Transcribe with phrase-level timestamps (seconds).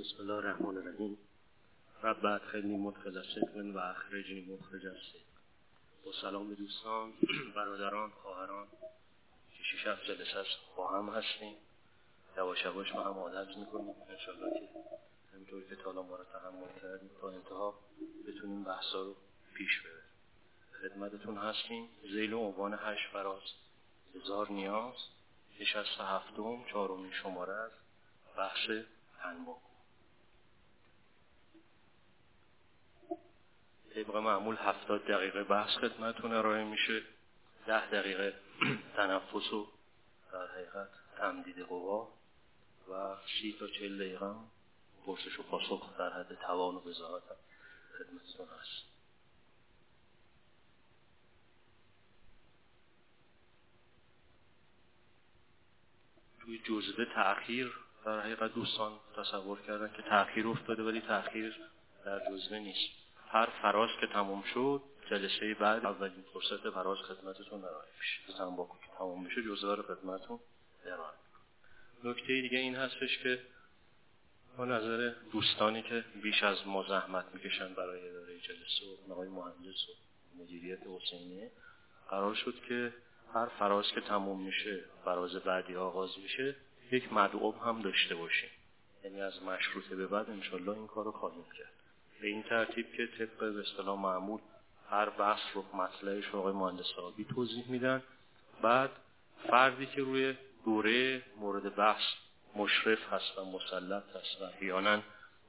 [0.00, 1.18] بسم الله الرحمن الرحیم
[2.02, 4.82] رب ادخلنی مدخل صدق و اخرجنی مخرج
[6.04, 7.12] با سلام دوستان
[7.56, 8.66] برادران خواهران
[9.56, 11.56] که شش هفت جلسه است با هم هستیم.
[12.36, 13.94] یواش یواش با هم عادت می‌کنیم.
[14.08, 14.68] انشالله که
[15.34, 17.74] همینطور که تالا ما رو تحمل کردیم تا انتها
[18.26, 19.16] بتونیم بحثا رو
[19.54, 20.10] پیش ببریم.
[20.82, 21.88] خدمتتون هستیم.
[22.02, 23.42] زیل عنوان هشت فراز.
[24.14, 24.96] هزار نیاز.
[25.60, 27.70] نشست هفتم چهارمین شماره از
[28.36, 28.70] بحث
[29.22, 29.69] تنباکو.
[33.94, 37.02] طبق معمول هفتاد دقیقه بحث خدمتتون ارائه میشه
[37.66, 38.34] ده دقیقه
[38.96, 39.68] تنفس و
[40.32, 42.08] در حقیقت تمدید قوا
[42.90, 44.34] و سی تا چل دقیقه
[45.06, 47.22] پرسش و پاسخ در حد توان و بزاعت
[47.98, 48.90] خدمتتون هست
[56.40, 57.72] توی جزوه تأخیر
[58.04, 61.56] در حقیقت دوستان تصور کردن که تأخیر افتاده ولی تأخیر
[62.04, 62.99] در جزوه نیست.
[63.32, 68.86] هر فراز که تموم شد جلسه بعد اولین فرصت فراز خدمتتون ارائه میشه تنباکو که
[68.98, 70.38] تموم میشه جزوه رو خدمتتون
[70.86, 71.16] ارائه
[72.04, 73.42] نکته دیگه این هستش که
[74.56, 79.88] با نظر دوستانی که بیش از ما زحمت می‌کشن برای اداره جلسه و آقای مهندس
[79.88, 79.92] و
[80.42, 81.50] مدیریت حسینیه
[82.10, 82.94] قرار شد که
[83.34, 86.56] هر فراز که تموم میشه فراز بعدی آغاز میشه
[86.92, 88.50] یک مدعوب هم داشته باشیم.
[89.04, 91.79] یعنی از مشروطه به بعد انشالله این کار رو خواهیم کرد.
[92.20, 94.40] به این ترتیب که طبق به اصطلاح معمول
[94.90, 95.64] هر بحث رو
[96.32, 98.02] رو آقای مهندس آبی توضیح میدن.
[98.62, 98.90] بعد
[99.48, 102.02] فردی که روی دوره مورد بحث
[102.56, 105.02] مشرف هست و مسلط هست و احیانا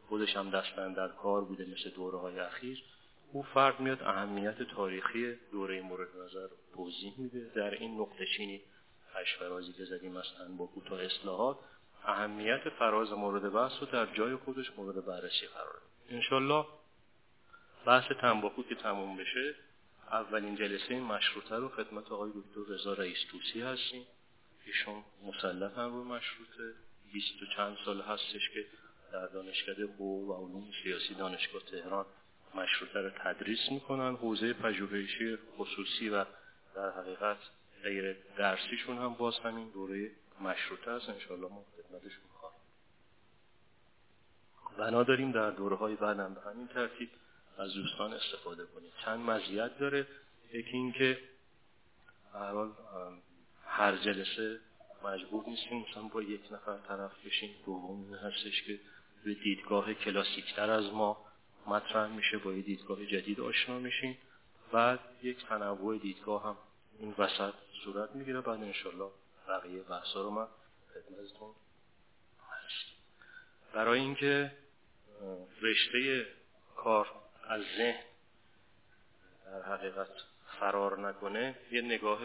[0.09, 2.83] خودش هم دستن در کار بوده مثل دوره های اخیر
[3.31, 7.51] او فرد میاد اهمیت تاریخی دوره مورد نظر رو توضیح میده.
[7.55, 8.61] در این نقطه چینی
[9.13, 10.25] هشت فرازی که زدیم از
[10.57, 11.57] با تا اصلاحات
[12.05, 16.65] اهمیت فراز مورد بحث رو در جای خودش مورد بررسی قرار انشالله
[17.85, 19.55] بحث تنباکو که تموم بشه
[20.11, 24.05] اولین جلسه مشروطه رو خدمت آقای دکتر رضا رئیس توسی هستیم.
[24.65, 26.73] ایشون مسلط هم رو مشروطه.
[27.13, 28.65] بیست و چند سال هستش که
[29.11, 32.05] در دانشکده حقوق و علوم سیاسی دانشگاه تهران
[32.55, 34.15] مشروطه رو تدریس می‌کنن.
[34.15, 36.25] حوزه پژوهشی خصوصی و
[36.75, 37.37] در حقیقت
[37.83, 41.09] غیر درسیشون هم باز همین دوره مشروطه است.
[41.09, 42.30] انشالله ما خدمتشون
[44.77, 47.09] بنا داریم در دوره های بعدم به همین ترتیب
[47.57, 48.91] از دوستان استفاده کنیم.
[49.05, 50.07] چند مزیت داره؟
[50.53, 51.19] یکی اینکه
[53.65, 54.59] هر جلسه
[55.03, 57.55] مجبور نیستیم مثلا با یک نفر طرف بشیم.
[57.65, 58.79] دوم هستش که
[59.25, 61.25] به دیدگاه کلاسیکتر از ما
[61.67, 64.17] مطرح میشه با یه دیدگاه جدید آشنا میشیم.
[64.71, 66.57] بعد یک تنوع دیدگاه هم
[66.99, 67.53] این وسط
[67.83, 68.41] صورت می‌گیره.
[68.41, 69.11] بعد انشالله
[69.47, 70.47] بقیه بحثا رو من
[70.93, 71.55] خدمتتون
[73.73, 74.51] برای اینکه
[75.61, 76.25] رشته
[76.75, 77.07] کار
[77.49, 78.03] از ذهن
[79.45, 80.07] در حقیقت
[80.59, 82.19] فرار نکنه یه نگاه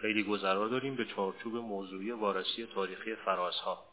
[0.00, 3.84] خیلی گذرا داریم به چارچوب موضوعی وارسی تاریخی فرازها.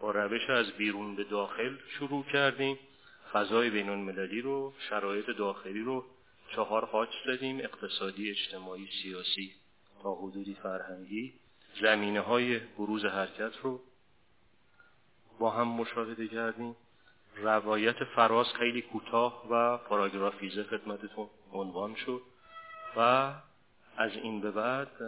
[0.00, 2.78] با روش از بیرون به داخل شروع کردیم.
[3.32, 6.04] فضای بین المللی رو شرایط داخلی رو
[6.54, 9.54] چهار خاک زدیم اقتصادی اجتماعی سیاسی.
[10.02, 11.34] تا حدودی فرهنگی
[11.80, 13.80] زمینه های بروز حرکت رو
[15.38, 16.76] با هم مشاهده کردیم.
[17.36, 22.22] روایت فراز خیلی کوتاه و پاراگرافیزه خدمتتون عنوان شد
[22.96, 23.32] و
[23.96, 25.02] از این به بعد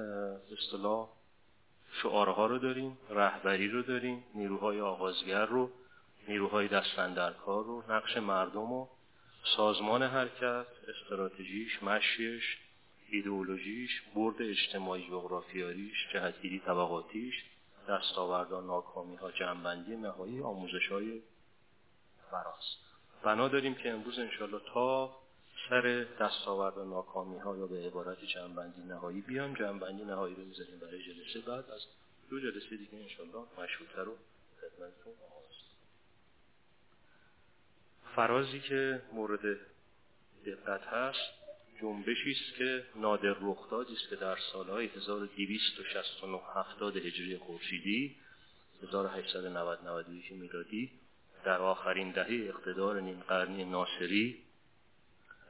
[0.52, 1.08] اصطلاح
[2.02, 5.70] شعارها رو داریم رهبری رو داریم نیروهای آغازگر رو
[6.28, 8.86] نیروهای دستندرکار رو نقش مردم و
[9.56, 12.58] سازمان حرکت استراتژیش مشیش
[13.10, 17.44] ایدئولوژیش برد اجتماعی جغرافیاریش جهتگیری طبقاتیش
[17.88, 21.20] دستاوردان ناکامی ها جنبندی نهایی آموزش های
[22.30, 22.76] فراز
[23.22, 25.16] بنا داریم که امروز انشالله تا
[25.68, 30.78] سر دستاورد و ناکامی ها یا به عبارت جنبندی نهایی بیان جنبندی نهایی رو می‌ذاریم
[30.78, 31.70] برای جلسه بعد.
[31.70, 31.80] از
[32.30, 34.16] دو جلسه دیگه انشالله مشروطه رو
[34.60, 35.12] خدمتتون
[38.14, 39.40] فرازی که مورد
[40.46, 41.38] دقت هست
[41.80, 48.16] جنبشی است که نادر رخدادی است که در سالهای 1269 70 هجری خورشیدی
[48.82, 50.90] 1890 91 میلادی
[51.48, 54.38] در آخرین دهه اقتدار نیم قرنی ناصری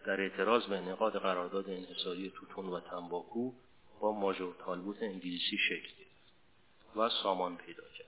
[0.07, 3.53] در اعتراض به انعقاد قرارداد انحصاری توتون و تنباکو
[4.01, 5.93] با ماژور تالبوت انگلیسی شکل
[6.97, 8.07] و سامان پیدا کرد.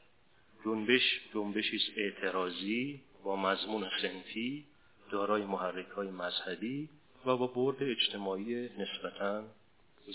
[0.65, 4.67] جنبش جنبشی اعتراضی با مضمون سنفی
[5.11, 6.89] دارای محرک های مذهبی
[7.27, 9.45] و با برد اجتماعی نسبتا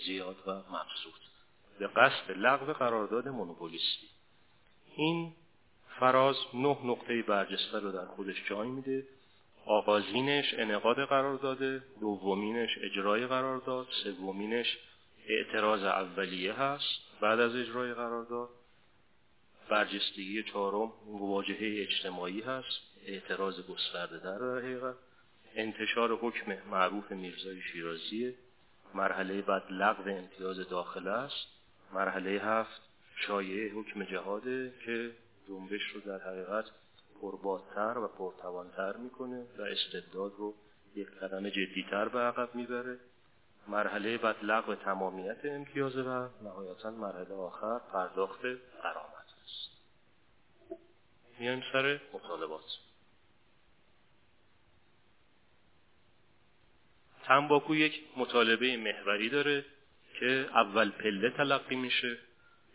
[0.06, 1.22] زیاد و مبسوط.
[1.80, 4.07] به قصد لغو قرارداد مونوپولیستی.
[4.95, 5.33] این
[6.00, 9.07] فراز نه نقطه برجسته رو در خودش جای میده.
[9.65, 11.83] آغازینش انعقاد قرار داده.
[12.00, 13.88] دومینش اجرای قرار داد.
[14.03, 14.77] سومینش
[15.27, 17.21] اعتراض اولیه هست.
[17.21, 18.50] بعد از اجرای قرارداد
[19.69, 22.81] برجستگی چهارم مواجهه اجتماعی هست.
[23.06, 24.95] اعتراض گسترده در حقیقت.
[25.56, 28.36] انتشار حکم معروف میرزای شیرازی
[28.94, 31.48] مرحله بعد لغو امتیاز داخله است.
[31.94, 32.81] مرحله هفت
[33.27, 35.12] شایعه حکم جهاده که
[35.47, 36.65] جنبش رو در حقیقت
[37.21, 40.56] پربادتر و پرتوانتر می‌کنه و استبداد رو
[40.95, 43.00] یک قدم جدیتر به عقب می‌بره.
[43.68, 48.42] مرحله بعد لغو تمامیت امتیازه و نهایتا مرحله آخر پرداخت
[48.83, 49.69] قرامت است.
[51.39, 52.63] میایم سر مطالبات.
[57.24, 59.65] تنباکو یک مطالبه محوری داره
[60.19, 62.18] که اول پله تلقی میشه.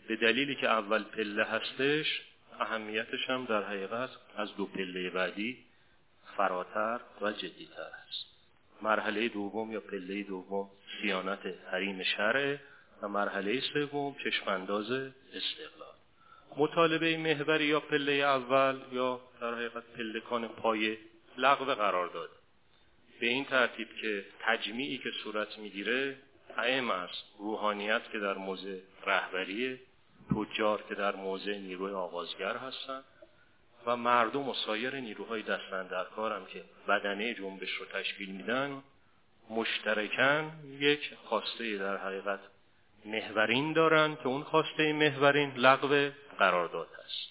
[0.08, 2.29] به دلیلی که اول پله هستش
[2.60, 5.58] اهمیتش هم در حقیقت از دو پله بعدی
[6.36, 8.26] فراتر و جدیتر است.
[8.82, 10.70] مرحله دوم یا پله دوم
[11.02, 12.56] سیانت حریم شرع
[13.02, 15.94] و مرحله سوم چشمانداز استقلال.
[16.56, 20.98] مطالبه محوری یا پله اول یا در حقیقت پلکان پای
[21.38, 22.30] لغو قرار داد
[23.20, 26.16] به این ترتیب که تجمیعی که صورت می‌گیره
[26.56, 29.78] قائم است روحانیت که در موضع رهبری
[30.36, 33.04] تجار که در موضع نیروی آغازگر هستند
[33.86, 38.82] و مردم و سایر نیروهای دستن در کارم که بدنه جنبش رو تشکیل میدن
[39.50, 42.40] مشترکن یک خواسته در حقیقت
[43.04, 47.30] محورین دارن که اون خواسته محورین لغو قرارداد هست.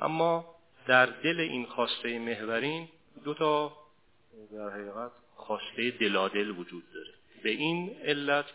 [0.00, 0.54] اما
[0.86, 2.88] در دل این خواسته محورین
[3.24, 3.72] دو تا
[4.52, 7.12] در حقیقت خواسته دلادل وجود داره.
[7.42, 8.46] به این علت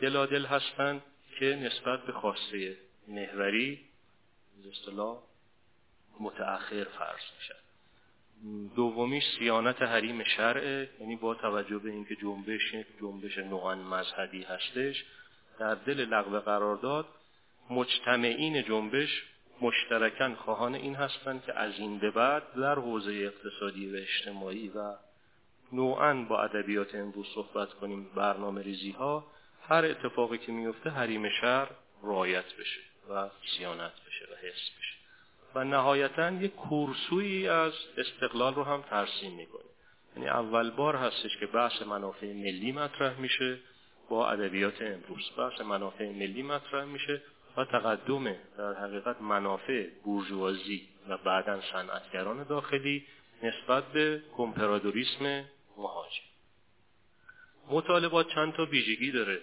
[0.00, 1.02] دلادل هستند
[1.38, 2.76] که نسبت به خواسته
[3.08, 3.80] محوری
[4.72, 5.18] اصطلاح
[6.20, 7.68] متأخر فرض میشن
[8.76, 15.04] دومیش سیانت حریم شرعه یعنی با توجه به اینکه جنبش جنبش نوعا مذهبی هستش
[15.58, 17.06] در دل لغو قرارداد
[17.70, 19.24] مجتمعین جنبش
[19.60, 24.94] مشترکن خواهان این هستند که از این به بعد در حوزه اقتصادی و اجتماعی و
[25.72, 29.26] نوعا با ادبیات امروز صحبت کنیم برنامه ریزی ها
[29.68, 31.68] هر اتفاقی که میفته حریم شر
[32.02, 32.80] رعایت بشه.
[33.08, 34.94] و سیانت بشه و حس بشه.
[35.54, 39.68] و نهایتا یک کورسویی از استقلال رو هم ترسیم می‌کنه
[40.16, 43.58] یعنی اول بار هستش که بحث منافع ملی مطرح میشه
[44.08, 45.30] با ادبیات امروز.
[45.38, 47.22] بحث منافع ملی مطرح میشه
[47.56, 53.06] و تقدم در حقیقت منافع بورژوازی و بعدا صنعتگران داخلی
[53.42, 55.44] نسبت به کمپرادوریسم
[55.76, 56.22] مهاجم.
[57.70, 59.40] مطالبات چند تا ویژگی داره.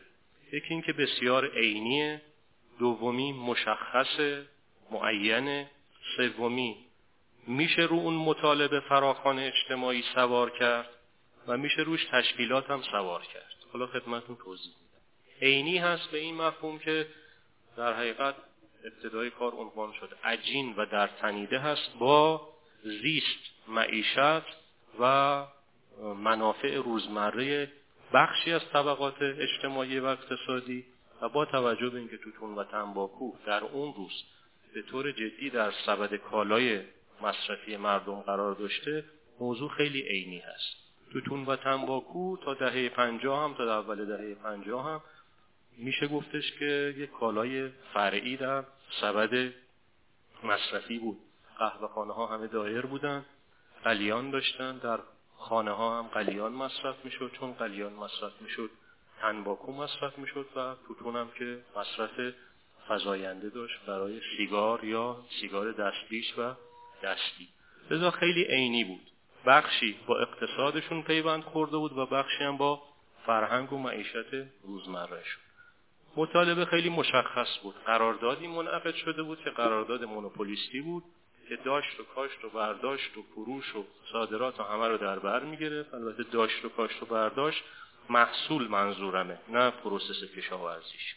[0.51, 2.21] یکی اینکه بسیار عینیه.
[2.80, 4.19] دومی مشخص
[4.92, 5.66] معین
[6.18, 6.86] سومی
[7.48, 10.89] میشه رو اون مطالبه فراخان اجتماعی سوار کرد
[11.48, 13.56] و میشه روش تشکیلات هم سوار کرد.
[13.74, 15.01] حالا خدمتون توضیح میدم.
[15.42, 17.07] عینی هست به این مفهوم که
[17.77, 18.36] در حقیقت
[18.86, 20.16] ابتدای کار عنوان شده.
[20.24, 22.50] عجین و در تنیده هست با
[22.83, 24.45] زیست معیشت
[25.00, 25.45] و
[26.18, 27.71] منافع روزمره
[28.13, 30.86] بخشی از طبقات اجتماعی و اقتصادی.
[31.30, 34.24] با توجه به اینکه توتون و تنباکو در اون روز
[34.74, 36.83] به طور جدی در سبد کالای
[37.22, 39.06] مصرفی مردم قرار داشته
[39.39, 40.85] موضوع خیلی عینی هست.
[41.11, 45.02] توتون و تنباکو تا دهه پنجاه هم تا اول دهه پنجاه هم
[45.78, 48.64] میشه گفتش که یک کالای فرعی در
[49.02, 49.54] سبد
[50.44, 51.18] مصرفی بود.
[51.59, 53.26] قهوه خانه ها همه دایر بودن
[53.83, 54.99] قلیان داشتن در
[55.38, 57.31] خانه ها هم قلیان مصرف می‌شد.
[57.40, 58.69] چون قلیان مصرف می‌شد
[59.25, 62.33] تنباکو مصرف می‌شد و توتون هم که مصرف
[62.87, 66.53] فضاینده داشت برای سیگار یا سیگار دستیش و
[67.03, 67.47] دستی.
[67.91, 69.11] لذا خیلی عینی بود.
[69.45, 72.81] بخشی با اقتصادشون پیوند خورده بود و بخشی هم با
[73.25, 75.39] فرهنگ و معیشت روزمره شد.
[76.17, 77.75] مطالبه خیلی مشخص بود.
[77.85, 81.03] قراردادی منعقد شده بود که قرارداد مونوپولیستی بود
[81.49, 85.44] که داشت و کاشت و برداشت و فروش و صادرات و همه رو در بر
[85.44, 85.94] می‌گرفت.
[85.94, 87.63] البته داشت و کاشت و برداشت
[88.09, 91.16] محصول منظورمه نه process کشاورزیش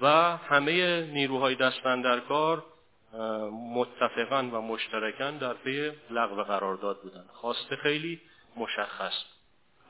[0.00, 2.64] و همه نیروهای دست‌اندرکار
[3.74, 8.20] متفقا و مشترکا در پی لغو قرارداد بودند خواسته خیلی
[8.56, 9.24] مشخص.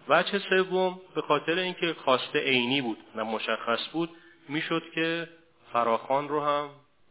[0.08, 4.10] وجه سوم به خاطر اینکه خواسته عینی بود و مشخص بود
[4.48, 5.28] می‌شد که
[5.72, 6.70] فراخوان رو هم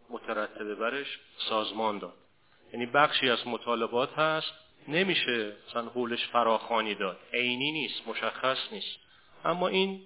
[0.09, 2.13] مترتبه برش سازمان داد.
[2.73, 4.53] یعنی بخشی از مطالبات هست
[4.87, 7.19] نمیشه مثلا حولش فراخانی داد.
[7.33, 8.99] عینی نیست مشخص نیست.
[9.45, 10.01] اما این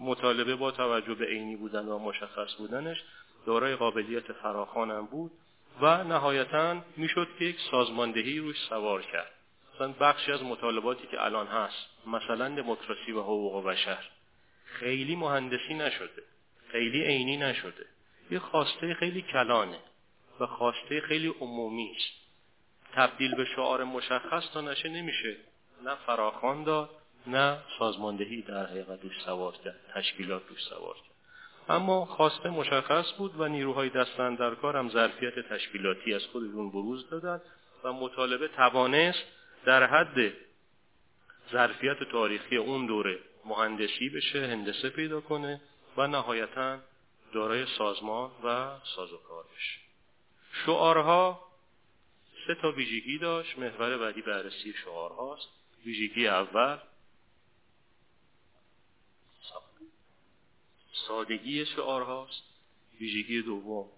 [0.00, 3.02] مطالبه با توجه به عینی بودن و مشخص بودنش
[3.46, 5.30] دارای قابلیت فراخانم بود
[5.80, 9.30] و نهایتا می‌شد که یک سازماندهی روش سوار کرد.
[9.74, 14.08] مثلا بخشی از مطالباتی که الان هست مثلا دموکراسی و حقوق بشر
[14.64, 16.22] خیلی مهندسی نشده
[16.72, 17.86] خیلی عینی نشده.
[18.30, 19.78] یه خواسته خیلی کلانه
[20.40, 22.27] و خواسته خیلی عمومی است.
[22.94, 25.36] تبدیل به شعار مشخص تا نشه نمیشه.
[25.84, 26.90] نه فراخوان داد
[27.26, 31.18] نه سازماندهی در حقیقت روش سوار کرد تشکیلات روش سوار کرد.
[31.68, 37.10] اما خواسته مشخص بود و نیروهای دستن در کار هم ظرفیت تشکیلاتی از خودشون بروز
[37.10, 37.40] دادن
[37.84, 39.24] و مطالبه توانست
[39.64, 40.32] در حد
[41.52, 45.60] ظرفیت تاریخی اون دوره مهندسی بشه هندسه پیدا کنه
[45.96, 46.78] و نهایتا
[47.32, 49.80] دارای سازمان و سازوکار بشه
[50.52, 51.47] شعارها
[52.48, 53.58] سه تا ویژگی داشت.
[53.58, 55.48] محور بعدی بررسی شعارهاست.
[55.86, 56.78] ویژگی اول
[61.08, 62.42] سادگی شعارهاست.
[63.00, 63.88] ویژگی دوم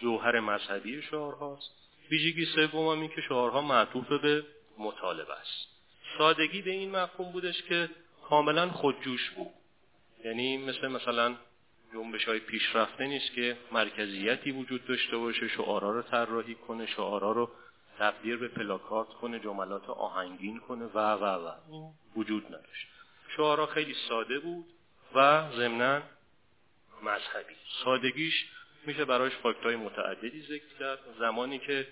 [0.00, 1.70] جوهر مذهبی شعارهاست.
[2.10, 4.44] ویژگی سوم هم این که شعارها معطوف به
[4.78, 5.68] مطالبه است.
[6.18, 7.90] سادگی به این مفهوم بودش که
[8.28, 9.52] کاملا خودجوش بود.
[10.24, 11.36] یعنی مثل مثلا
[11.92, 17.50] جنبش های پیشرفته نیست که مرکزیتی وجود داشته باشه شعارها رو طراحی کنه شعارها رو
[17.98, 21.52] تبدیل به پلاکارت کنه جملات آهنگین کنه و و و.
[22.16, 22.88] وجود نداشت.
[23.36, 24.64] شعارها خیلی ساده بود
[25.14, 26.02] و ضمنا
[27.02, 27.54] مذهبی.
[27.84, 28.46] سادگیش
[28.86, 30.98] میشه برایش فاکتورهای متعددی ذکر کرد.
[31.18, 31.86] زمانی که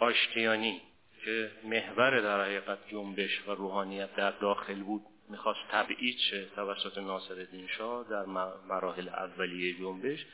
[0.00, 0.82] آشتیانی
[1.24, 7.46] که محور در حقیقت جنبش و روحانیت در داخل بود می‌خواست تبعید شه توسط ناصر
[7.78, 8.24] شاه در
[8.68, 10.26] مراحل اولیه جنبش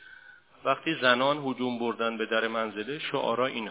[0.65, 3.67] وقتی زنان هجوم بردن به در منزله شعارا این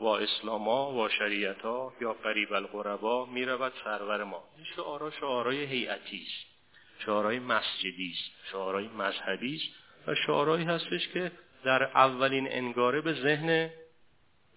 [0.00, 4.44] هاست و اسلاما و شریعتا یا قریب القربا می‌رود سرور ما.
[4.56, 6.56] این شعارا شعارای هیئتی است.
[6.98, 8.50] شعارای مسجدی است.
[8.52, 10.08] شعارای مذهبی است.
[10.08, 11.32] و شعارایی هستش که
[11.64, 13.70] در اولین انگاره به ذهن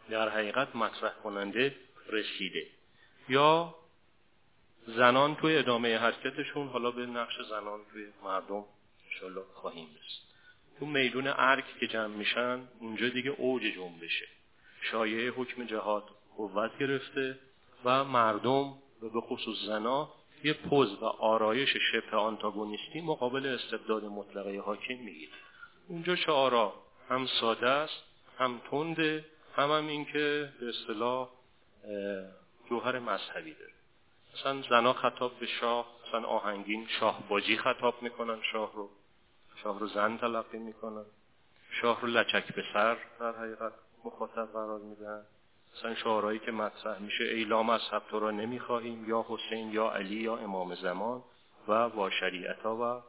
[0.10, 1.76] در حقیقت مطرح کننده
[2.10, 2.68] رسیده.
[3.30, 3.76] یا
[4.88, 8.66] زنان توی ادامه حرکتشون حالا به نقش زنان توی مردم
[9.06, 10.30] انشالله خواهیم رسید.
[10.80, 14.28] تو میدون ارک که جمع میشن اونجا دیگه اوج جنبشه.
[14.82, 16.04] شایعه حکم جهاد
[16.38, 17.40] قوت گرفته
[17.86, 20.10] و مردم و به خصوص زنا
[20.44, 25.32] یه پوز و آرایش شبه آنتاگونیستی مقابل استبداد مطلقه حاکم می‌گیره.
[25.88, 26.74] اونجا شعارا
[27.10, 28.04] هم ساده است
[28.38, 31.30] هم تنده هم هم این که به اصطلاح
[32.70, 33.74] جوهر مذهبی داره.
[34.34, 38.90] مثلا زنا خطاب به شاه مثلا آهنگین شاه باجی خطاب می‌کنن شاه رو.
[39.64, 41.06] شاه رو زن تلقی می‌کنن.
[41.82, 43.74] شاه رو لچک به سر در حقیقت.
[44.06, 45.26] مخاطب قرار میدن؟
[45.78, 50.38] مثلا شعارهایی که مطرح میشه ایلام از تو را نمی‌خواهیم یا حسین یا علی یا
[50.38, 51.24] امام زمان
[51.68, 53.02] و با شریعتا و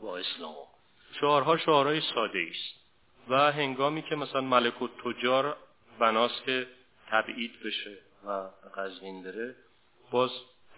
[0.00, 0.54] با اسلام.
[1.20, 2.82] شعارها شعارهای ساده است.
[3.28, 5.56] و هنگامی که مثلا ملک و تجار
[5.98, 6.66] بناست که
[7.10, 8.30] تبعید بشه و
[8.76, 9.54] قزوین بره
[10.10, 10.30] باز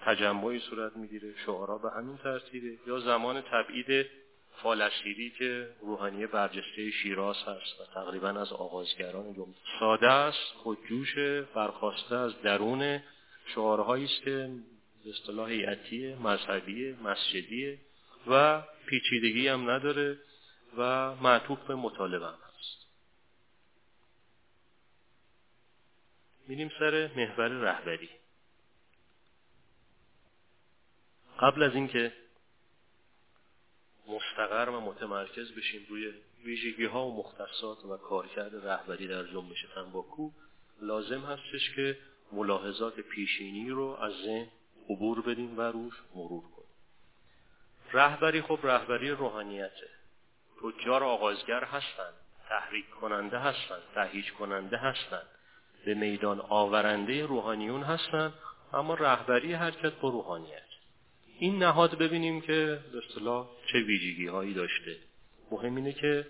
[0.05, 2.79] تجمعی صورت می‌گیره شعارا به همین ترتیبه.
[2.87, 4.07] یا زمان تبعید
[4.63, 11.19] فالشیری که روحانی برجسته شیراز هست و تقریبا از آغازگران جمهوری ساده است خودجوش
[11.55, 13.01] برخواسته از درون.
[13.47, 14.51] شعارهایی است که
[15.05, 17.79] به اصطلاح هیئتی مذهبی مسجدی
[18.27, 20.19] و پیچیدگی هم نداره
[20.79, 22.87] و معطوف به مطالبه هم هست.
[26.49, 28.09] میریم سر محور رهبری.
[31.41, 32.13] قبل از اینکه
[34.09, 36.13] مستقر و متمرکز بشیم روی
[36.45, 40.31] ویژگی ها و مختصات و کارکرد رهبری در جنبش تنباکو
[40.81, 41.99] لازم هستش که
[42.33, 44.49] ملاحظات پیشینی رو از ذهن
[44.91, 46.69] عبور بدیم و روش مرور کنیم.
[47.93, 49.89] رهبری خب رهبری روحانیته.
[50.63, 52.15] تجار آغازگر هستند
[52.49, 55.27] تحریک کننده هستند تهیج کننده هستند
[55.85, 58.33] به میدان آورنده روحانیون هستند
[58.73, 60.64] اما رهبری حرکت با روحانیت.
[61.39, 64.97] این نهاد ببینیم که به اصطلاح چه ویژگی هایی داشته.
[65.51, 66.27] مهم اینه که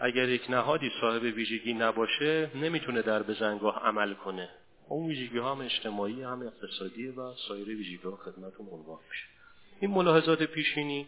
[0.00, 4.48] اگر یک نهادی صاحب ویژگی نباشه نمی‌تونه در بزنگاه عمل کنه.
[4.88, 9.24] اون ویژگی ها هم اجتماعی هم اقتصادی و سایر ویژگی ها خدمتون عنوان میشه.
[9.80, 11.06] این ملاحظات پیشینی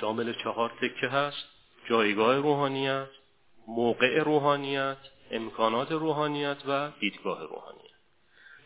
[0.00, 1.44] شامل چهار تکه هست.
[1.88, 3.08] جایگاه روحانیت
[3.68, 4.96] موقع روحانیت
[5.30, 7.96] امکانات روحانیت و دیدگاه روحانیت.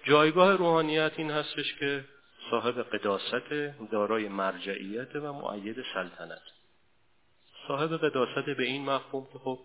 [0.05, 2.05] جایگاه روحانیت این هستش که
[2.51, 3.53] صاحب قداست
[3.91, 6.43] دارای مرجعیت و معید سلطنت.
[7.69, 9.59] صاحب قداست به این مفهوم که خب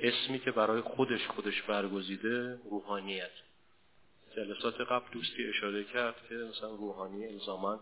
[0.00, 3.30] اسمی که برای خودش خودش برگزیده روحانیت.
[4.36, 7.80] جلسات قبل دوستی اشاره کرد که مثلا روحانی الزاما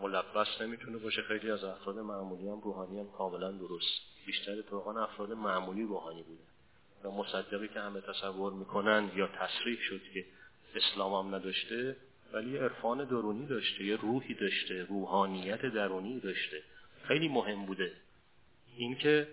[0.00, 4.00] ملبس نمی‌تونه باشه خیلی از افراد معمولی هم روحانی هم کاملا درست.
[4.26, 6.42] بیشتر طبقان افراد معمولی روحانی بوده.
[7.04, 10.24] و مصدقی که همه تصور می‌کنن یا تصریح شد که
[10.74, 11.96] اسلام هم نداشته
[12.32, 16.62] ولی عرفان درونی داشته یه روحی داشته روحانیت درونی داشته.
[17.08, 17.92] خیلی مهم بوده.
[18.76, 19.28] اینکه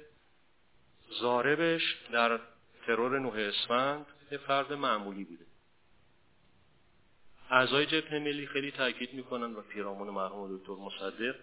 [1.21, 2.39] زاربش در
[2.87, 5.45] ترور نوح اسفند یه فرد معمولی بوده.
[7.49, 11.35] اعضای جبهه ملی خیلی تاکید می‌کنن و پیرامون مرحوم دکتر مصدق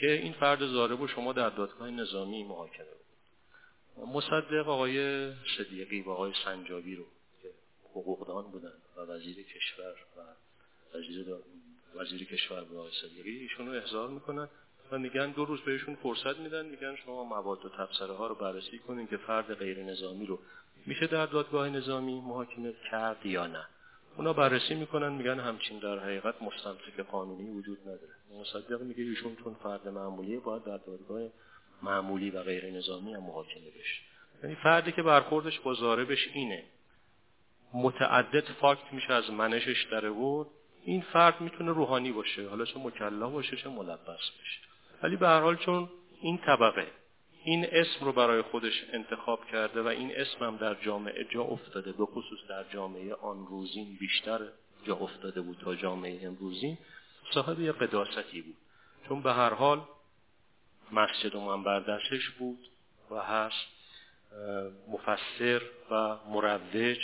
[0.00, 6.10] که این فرد زارب و شما در دادگاه نظامی محاکمه بود مصدق آقای صدیقی و
[6.10, 7.04] آقای سنجابی رو
[7.42, 7.48] که
[7.90, 10.20] حقوقدان بودن و وزیر کشور و
[10.94, 11.26] وزیر,
[11.94, 12.90] وزیر کشور و آقای
[13.24, 14.48] ایشون احضار می‌کنن
[14.92, 16.66] و میگن دو روز بهشون فرصت میدن.
[16.66, 20.38] میگن شما مواد و تبصره ها رو بررسی کنین که فرد غیر نظامی رو
[20.86, 23.66] میشه در دادگاه نظامی محاکمه کرد یا نه.
[24.16, 28.14] اونا بررسی می‌کنن میگن همچین در حقیقت مستمسک قانونی وجود نداره.
[28.40, 31.28] مصدق میگه ایشون چون فرد معمولیه باید در دادگاه
[31.82, 34.00] معمولی و غیر نظامی هم محاکمه بشه.
[34.42, 36.64] یعنی فردی که برخوردش با زاربش اینه.
[37.74, 40.46] متعدد فاکت میشه از منشش در بود
[40.84, 44.60] این فرد می‌تونه روحانی باشه حالا چه مکلا باشه چه ملبس بشه
[45.02, 45.88] ولی به هر حال چون
[46.20, 46.86] این طبقه
[47.44, 51.92] این اسم رو برای خودش انتخاب کرده و این اسم هم در جامعه جا افتاده
[51.92, 54.40] به خصوص در جامعه آن روزین بیشتر
[54.86, 56.78] جا افتاده بود تا جامعه امروزین
[57.34, 58.56] صاحب یه قداستی بود.
[59.08, 59.82] چون به هر حال
[60.92, 62.68] مسجد و منبر دستش بود
[63.10, 63.66] و هست
[64.88, 66.98] مفسر و مروج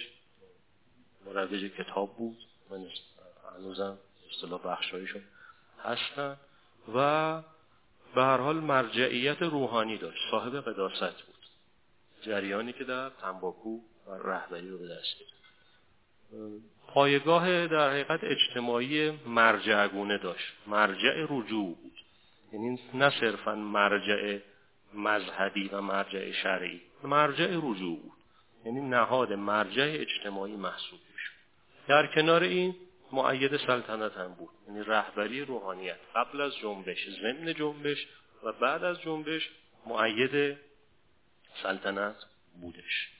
[1.26, 2.38] مروج کتاب بود.
[3.60, 3.98] هنوزم
[4.30, 5.22] اصطلاح بخشایشون
[5.84, 6.36] هستن
[6.94, 7.42] و
[8.14, 10.30] به هر حال مرجعیت روحانی داشت.
[10.30, 11.36] صاحب قداست بود.
[12.22, 15.16] جریانی که در تنباکو و رهبری رو به دست
[16.88, 20.52] پایگاه در حقیقت اجتماعی مرجعگونه داشت.
[20.66, 21.98] مرجع رجوع بود.
[22.52, 24.38] یعنی نه صرفا مرجع
[24.94, 26.80] مذهبی و مرجع شرعی.
[27.04, 28.12] مرجع رجوع بود.
[28.64, 31.32] یعنی نهاد مرجع اجتماعی محسوب می‌شد.
[31.88, 32.74] در کنار این
[33.12, 34.50] معید سلطنت هم بود.
[34.68, 35.98] یعنی رهبری روحانیت.
[36.14, 38.06] قبل از جنبش ضمن جنبش
[38.42, 39.50] و بعد از جنبش
[39.86, 40.58] معید
[41.62, 42.16] سلطنت
[42.60, 43.10] بودش.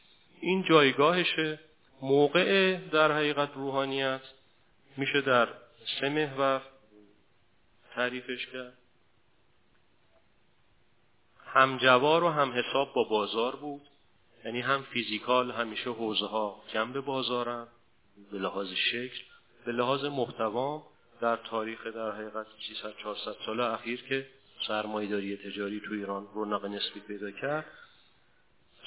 [0.40, 1.58] این جایگاهشه.
[2.02, 4.20] موقع در حقیقت روحانیت
[4.96, 5.48] میشه در
[6.00, 6.62] سه محور
[7.94, 8.78] تعریفش کرد.
[11.46, 13.82] هم جوار و هم حساب با بازار بود.
[14.44, 17.68] یعنی هم فیزیکال همیشه حوزه ها جنب بازارن.
[18.32, 19.22] به لحاظ شکل
[19.64, 20.82] به لحاظ محتوام
[21.20, 24.26] در تاریخ در حقیقت 300 400 سال اخیر که
[24.68, 27.66] سرمایه‌داری تجاری تو ایران رونق نسبی پیدا کرد.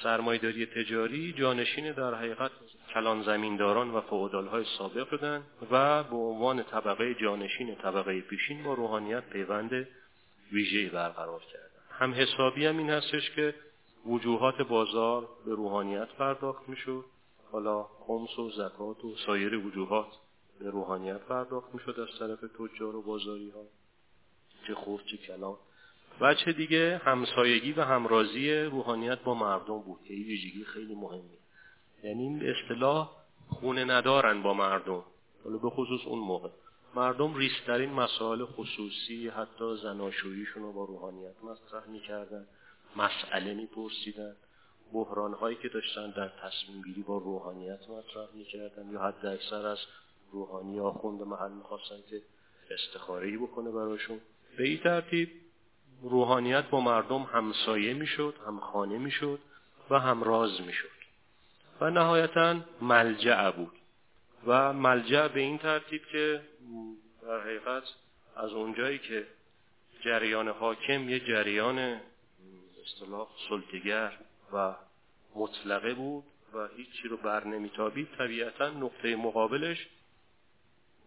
[0.03, 2.51] سرمایه‌داری تجاری جانشین در حقیقت
[2.93, 4.01] کلان زمینداران و
[4.49, 9.87] های سابق شدن و به عنوان طبقه جانشین طبقه پیشین با روحانیت پیوند
[10.51, 11.83] ویژه‌ای برقرار کردن.
[11.99, 13.55] هم حسابی هم این هستش که
[14.05, 17.05] وجوهات بازار به روحانیت پرداخت می‌شد.
[17.51, 20.07] حالا خمس و زکات و سایر وجوهات
[20.59, 23.63] به روحانیت پرداخت می‌شد از طرف تجار و بازاری ها
[24.67, 25.57] چه خوف چه کلان
[26.21, 31.37] و چه دیگه همسایگی و همرازی روحانیت با مردم بود که این ویژگی خیلی مهمه
[32.03, 33.11] یعنی این اصطلاح
[33.47, 35.03] خونه ندارن با مردم.
[35.43, 36.49] حالا به خصوص اون موقع.
[36.95, 42.47] مردم ریسترین مسائل خصوصی حتی زناشوییشون رو با روحانیت مطرح می‌کردن
[42.95, 44.35] مسئله میپرسیدن
[44.93, 49.77] بحران هایی که داشتن در تصمیم گیری با روحانیت مطرح می‌کردن یا حد اکثر از
[50.33, 52.21] روحانی آخوند محل می‌خواستن که
[52.71, 54.19] استخاره بکنه براشون.
[54.57, 55.29] به این ترتیب
[56.01, 59.39] روحانیت با مردم همسایه می‌شد همخانه می‌شد
[59.89, 60.89] و همراز می‌شد.
[61.81, 63.71] و نهایتا ملجع بود.
[64.47, 66.41] و ملجع به این ترتیب که
[67.21, 67.83] در حقیقت
[68.35, 69.27] از اونجایی که
[70.05, 71.79] جریان حاکم یه جریان
[72.85, 74.17] اصطلاح سلطگر
[74.53, 74.75] و
[75.35, 79.87] مطلقه بود و هیچی رو بر نمیتابید طبیعتا نقطه مقابلش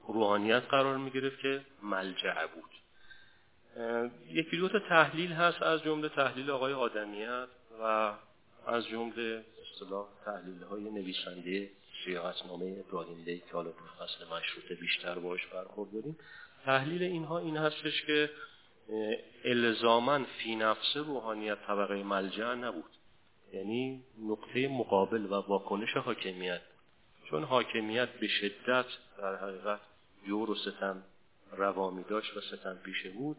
[0.09, 2.71] روحانیت قرار می گرفت که ملجع بود.
[4.31, 7.49] یکی دو تا تحلیل هست از جمله تحلیل آقای آدمیت
[7.83, 8.13] و
[8.67, 11.71] از جمله اصطلاح تحلیل های نویسنده
[12.49, 16.19] نامه ابراهیم دی که حالا فصل مشروطه بیشتر باش برخورد داریم.
[16.65, 18.31] تحلیل اینها این هستش که
[19.45, 22.91] الزامن فی نفس روحانیت طبقه ملجع نبود.
[23.53, 26.61] یعنی نقطه مقابل و واکنش حاکمیت
[27.31, 28.87] چون حاکمیت به شدت
[29.19, 29.81] در حقیقت
[30.27, 31.03] جور و ستم
[31.53, 33.37] روامی داشت و ستم پیشه بود.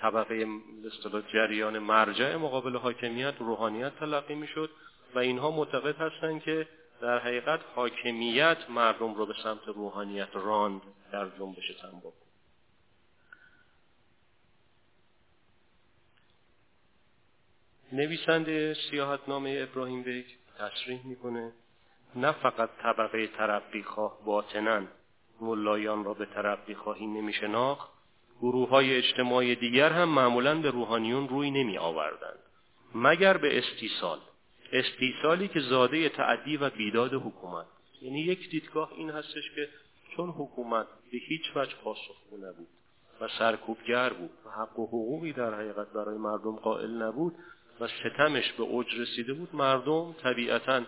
[0.00, 0.46] طبقه
[0.86, 4.70] اصطلاح جریان مرجع مقابل حاکمیت روحانیت تلقی می‌شد
[5.14, 6.68] و اینها معتقد هستند که
[7.00, 12.24] در حقیقت حاکمیت مردم رو به سمت روحانیت راند در جنبش تنباکو
[17.92, 20.26] نویسنده سیاحت نامه ابراهیم بیک
[20.58, 21.52] تصریح می‌کنه
[22.16, 24.88] نه فقط طبقه ترقی خواه باطنن
[25.40, 27.88] ملایان را به ترقی خواهی نمیشناخت.
[28.40, 32.38] گروه های اجتماعی دیگر هم معمولا به روحانیون روی نمی آوردند
[32.94, 34.18] مگر به استیصال.
[34.72, 37.66] استیصالی که زاده تعدی و بیداد حکومت.
[38.02, 39.68] یعنی یک دیدگاه این هستش که
[40.16, 42.68] چون حکومت به هیچ وجه پاسخگو نبود
[43.20, 47.34] و سرکوبگر بود و حق و حقوقی در حقیقت برای مردم قائل نبود
[47.80, 50.82] و ستمش به اوج رسیده بود مردم طبیعتا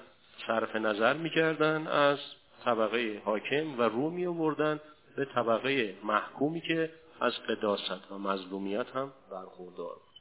[0.46, 2.18] صرف نظر می‌کردن از
[2.64, 4.80] طبقه حاکم و رو می آوردن
[5.16, 9.94] به طبقه محکومی که از قداست و مظلومیت هم برخوردار.
[9.94, 10.16] بود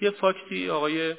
[0.00, 1.16] یه فاکتی آقای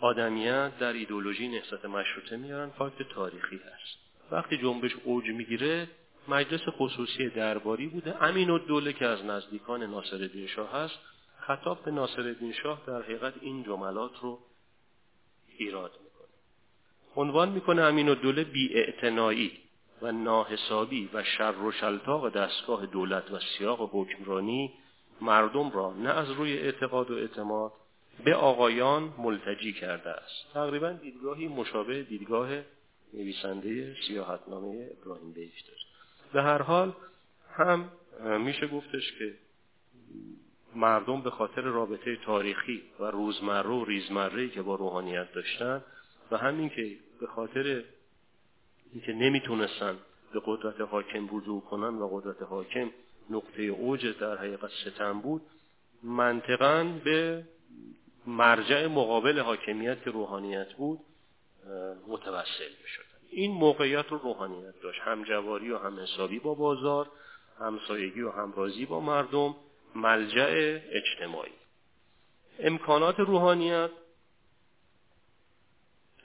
[0.00, 3.98] آدمیت در ایدولوژی نهضت مشروطه میارن فاکت تاریخی هست.
[4.30, 5.88] وقتی جنبش اوج می‌گیره
[6.28, 8.24] مجلس خصوصی درباری بوده.
[8.24, 10.98] امین الدوله که از نزدیکان ناصرالدین شاه هست
[11.40, 14.38] خطاب به ناصرالدین شاه در حقیقت این جملات رو
[15.58, 16.07] ایراد می‌کنه.
[17.18, 18.84] عنوان می‌کنه امین الدوله بی
[20.02, 24.72] و ناحسابی و شر و شلتاق دستگاه دولت و سیاق حکمرانی
[25.20, 27.72] مردم را نه از روی اعتقاد و اعتماد
[28.24, 30.52] به آقایان ملتجی کرده است.
[30.54, 32.48] تقریبا دیدگاهی مشابه دیدگاه
[33.14, 35.80] نویسنده سیاحتنامه ابراهیم بیش داره.
[36.32, 36.92] به هر حال
[37.56, 37.90] هم
[38.40, 39.34] میشه گفتش که
[40.74, 45.84] مردم به خاطر رابطه تاریخی و روزمره و ریزمره که با روحانیت داشتن
[46.30, 47.84] و همین که به خاطر
[48.92, 49.98] اینکه نمی‌تونستن
[50.32, 52.90] به قدرت حاکم رجوع کنن و قدرت حاکم
[53.30, 55.42] نقطه اوج در حقیقت ستم بود
[56.02, 57.44] منطقا به
[58.26, 61.00] مرجع مقابل حاکمیت که روحانیت بود
[62.08, 63.02] متوسل می‌شد.
[63.30, 65.00] این موقعیت رو روحانیت داشت.
[65.00, 67.10] همجواری و هم حسابی با بازار
[67.60, 69.54] همسایگی و همرازی با مردم
[69.94, 71.52] ملجع اجتماعی.
[72.58, 73.90] امکانات روحانیت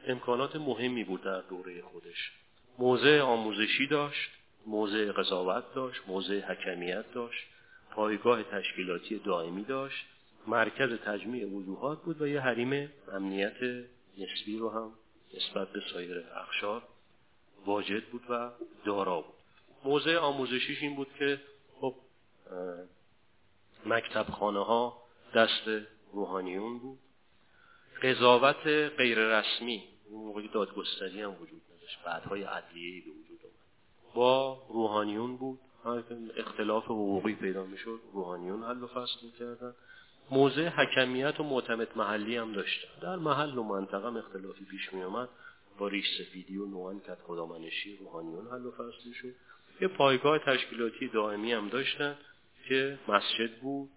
[0.07, 2.31] امکانات مهمی بود در دوره خودش.
[2.79, 4.29] موضع آموزشی داشت
[4.65, 7.47] موضع قضاوت داشت موضع حکمیت داشت
[7.91, 10.05] پایگاه تشکیلاتی دائمی داشت
[10.47, 13.63] مرکز تجمیع وجوهات بود و یه حریم امنیت
[14.17, 14.91] نسبی رو هم
[15.33, 16.83] نسبت به سایر اخشار
[17.65, 18.49] واجد بود و
[18.85, 19.35] دارا بود.
[19.83, 21.41] موضع آموزشیش این بود که
[21.81, 21.95] خب
[23.85, 25.03] مکتب خانه ها
[25.35, 26.99] دست روحانیون بود.
[28.03, 34.13] قضاوت غیر رسمی اون موقعی دادگستری هم وجود نداشت بعدهای عدلیه به وجود آمد.
[34.15, 35.59] با روحانیون بود.
[36.37, 39.73] اختلاف حقوقی پیدا می‌شد روحانیون حل و فصل می‌کردن.
[40.31, 42.87] موضع حکمیت و معتمد محلی هم داشتن.
[43.01, 45.29] در محل و منطقه اختلافی پیش می آمد
[45.77, 49.35] با ریش سفیدی و نوان کت خدامنشی روحانیون حل و فصل شد
[49.81, 52.17] یه پایگاه تشکیلاتی دائمی هم داشتن
[52.67, 53.89] که مسجد بود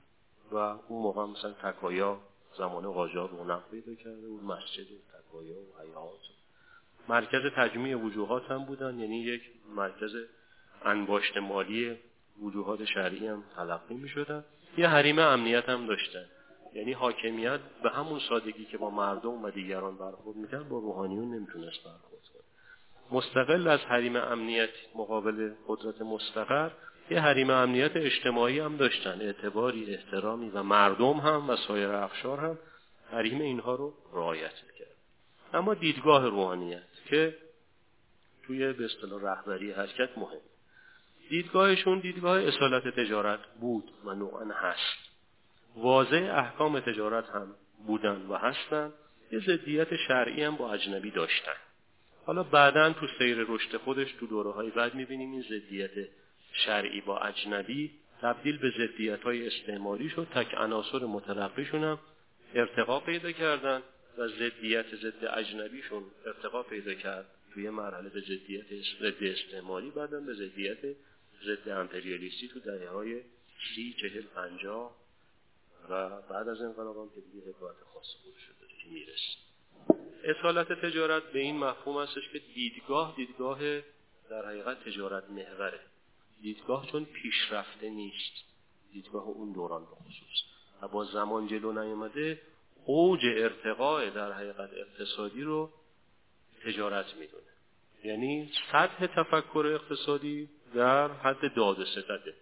[0.53, 2.21] و اون موقع مثلا تکایا
[2.59, 6.21] زمان قاجار رونق پیدا کرده بود مسجد و تکایا و حیات
[7.09, 9.43] مرکز تجمیع وجوهات هم بودن یعنی یک
[9.77, 10.15] مرکز
[10.85, 11.97] انباشت مالی
[12.43, 14.45] وجوهات شرعی هم تلقی می شدن
[14.79, 16.25] یه حریم امنیت هم داشتن.
[16.75, 21.85] یعنی حاکمیت به همون سادگی که با مردم و دیگران برخورد می‌کرد با روحانیون نمی‌تونست
[21.85, 22.43] برخورد کنه.
[23.19, 26.71] مستقل از حریم امنیت مقابل قدرت مستقر
[27.11, 32.59] یه حریم امنیت اجتماعی هم داشتن اعتباری احترامی و مردم هم و سایر افشار هم
[33.13, 34.97] حریم اینها رو رعایت می‌کرد.
[35.55, 37.37] اما دیدگاه روحانیت که
[38.47, 40.41] توی به اصطلاح رهبری حرکت مهم.
[41.29, 45.11] دیدگاهشون دیدگاه اصالت تجارت بود و نوعا هست.
[45.77, 47.55] واضح احکام تجارت هم
[47.87, 48.93] بودن و هستن.
[49.33, 51.57] یه ضدیت شرعی هم با اجنبی داشتن.
[52.27, 55.91] حالا بعدا تو سیر رشد خودش تو دوره های بعد می‌بینیم این ضدیت
[56.65, 57.91] شرعی با اجنبی
[58.23, 61.99] تبدیل به ضدیت های استعمالی شد تک عناصر متلقیشون هم
[62.55, 63.83] ارتقا پیدا کردن
[64.19, 68.67] و ضدیت ضد اجنبیشون ارتقا پیدا کرد توی مرحله به ضدیت
[69.01, 70.79] ضد استعمالی بعدا به ضدیت
[71.45, 73.21] ضد امپریالیستی تو دهه های
[73.75, 74.97] سی چهل پنجاه
[75.91, 81.39] و بعد از انقلاب هم که دیگه حکایت خاص خودش داره که اصالت تجارت به
[81.39, 83.59] این مفهوم هستش که دیدگاه دیدگاه
[84.31, 85.81] در حقیقت تجارت محوره.
[86.43, 88.33] دیدگاه چون پیشرفته نیست.
[88.93, 90.43] دیدگاه اون دوران به خصوص.
[90.83, 92.41] و با زمان جلو نیامده
[92.85, 95.71] اوج ارتقاء در حقیقت اقتصادی رو
[96.65, 97.43] تجارت می‌دونه.
[98.05, 102.35] یعنی سطح تفکر اقتصادی در حد داد و ستده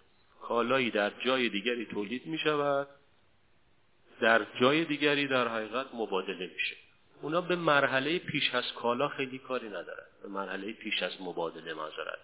[0.42, 2.88] کالایی در جای دیگری تولید می شود
[4.20, 6.76] در جای دیگری در حقیقت مبادله میشه.
[7.22, 10.06] اونا به مرحله پیش از کالا خیلی کاری ندارن.
[10.22, 12.18] به مرحله پیش از مبادله معذرت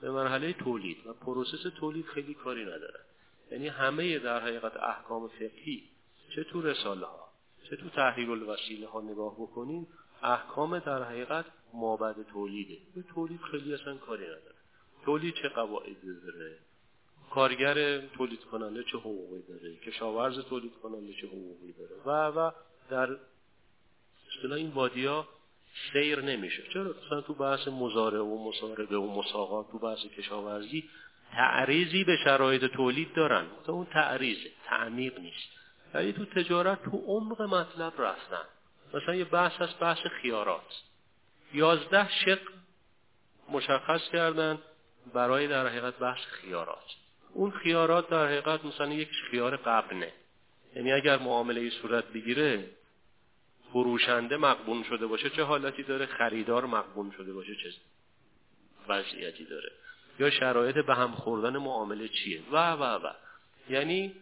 [0.00, 3.04] به مرحله تولید و پروسس تولید خیلی کاری ندارن
[3.50, 5.82] یعنی همه در حقیقت احکام فقهی
[6.34, 7.28] چه تو رساله ها
[7.70, 9.86] چه تو تحریر الوسیله ها نگاه بکنیم
[10.22, 12.76] احکام در حقیقت مابد تولیده.
[12.94, 14.54] به تولید خیلی اصلا کاری نداره.
[15.04, 16.58] تولید چه قواعدی داره؟
[17.30, 22.50] کارگر تولید کننده چه حقوقی داره؟ کشاورز تولید کننده چه حقوقی داره؟ و و
[22.90, 23.16] در
[24.28, 25.28] اصطلاح این وادیا
[25.92, 26.62] سیر نمیشه.
[26.74, 30.84] چرا؟ مثلا تو بحث مزارع و مصاربه و مساقات تو بحث کشاورزی
[31.32, 33.46] تعریضی به شرایط تولید دارن.
[33.66, 35.48] تو اون تعریضه تعمیق نیست.
[35.94, 38.44] ولی تو تجارت تو عمق مطلب رفتن.
[38.94, 40.82] مثلا یه بحث از بحث خیارات.
[41.52, 42.40] یازده شق
[43.48, 44.58] مشخص کردن
[45.14, 46.96] برای در حقیقت بحث خیارات.
[47.32, 50.12] اون خیارات در حقیقت مثلا یک خیار قبنه.
[50.76, 52.64] یعنی اگر معامله صورت بگیره
[53.72, 57.72] فروشنده مقبون شده باشه چه حالتی داره؟ خریدار مقبون شده باشه چه
[58.88, 59.72] وضعیتی داره؟
[60.18, 63.12] یا شرایط به هم خوردن معامله چیه؟ و و و.
[63.70, 64.14] یعنی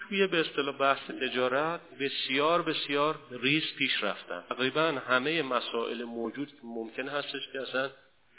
[0.00, 4.44] توی به اصطلاح بحث تجارت بسیار بسیار ریز پیش رفتن.
[4.48, 7.90] تقریبا همه مسائل موجود ممکن هستش که اصلا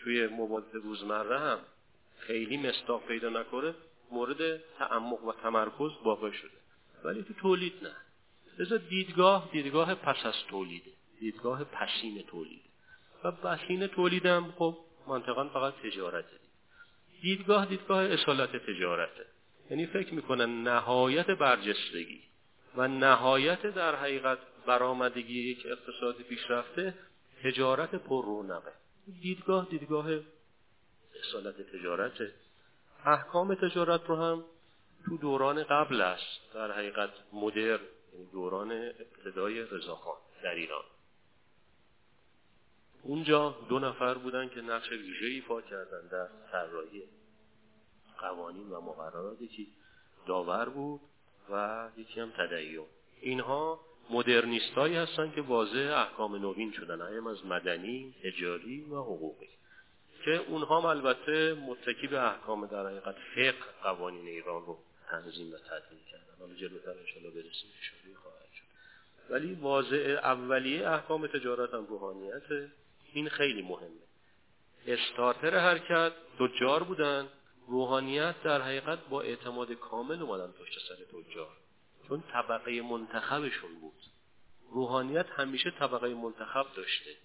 [0.03, 1.59] توی مبادله روزمره هم
[2.19, 3.75] خیلی مستاق پیدا نکنه
[4.11, 6.57] مورد تعمق و تمرکز واقع شده.
[7.03, 7.95] ولی تو تولید نه.
[8.59, 12.67] لذا دیدگاه دیدگاه پس از تولیده دیدگاه پسین تولیده
[13.23, 16.37] و پسین تولیدم خب منطقا فقط تجارته.
[17.21, 19.25] دیدگاه دیدگاه اصالت تجارته.
[19.69, 22.21] یعنی فکر می‌کنن نهایت برجستگی
[22.75, 26.93] و نهایت در حقیقت برآمدگی یک اقتصاد پیشرفته
[27.43, 28.73] تجارت پر رونقه
[29.21, 30.07] دیدگاه دیدگاه
[31.19, 32.33] اصالت تجارته.
[33.05, 34.43] احکام تجارت رو هم
[35.05, 36.53] تو دوران قبل است.
[36.53, 37.96] در حقیقت مدر یعنی
[38.31, 40.83] دوران ابتدای رضاخان در ایران.
[43.03, 47.03] اونجا دو نفر بودن که نقش ویژه ایفا کردن در طراحی
[48.19, 49.67] قوانین و مقررات یکی
[50.27, 51.01] داور بود
[51.51, 52.31] و یکی هم
[53.21, 59.49] اینها مدرنیستایی هستن که واضح احکام نوین شدن هم از مدنی، تجاری و حقوقی.
[60.25, 64.77] که اونها هم البته متکی به احکام در حقیقت فقه قوانین ایران رو
[65.09, 66.39] تنظیم و تدوین کردن.
[66.39, 68.63] حالا جلوتر انشاءالله برسیم اشاره خواهد شد.
[69.29, 72.69] ولی واضع اولیه احکام تجارت هم روحانیت.
[73.13, 74.07] این خیلی مهمه.
[74.87, 77.27] استارتر حرکت تجار بودن.
[77.67, 81.49] روحانیت در حقیقت با اعتماد کامل اومدن پشت سر تجار
[82.07, 83.93] چون طبقه منتخبشون بود.
[84.71, 87.15] روحانیت همیشه طبقه منتخب داشته.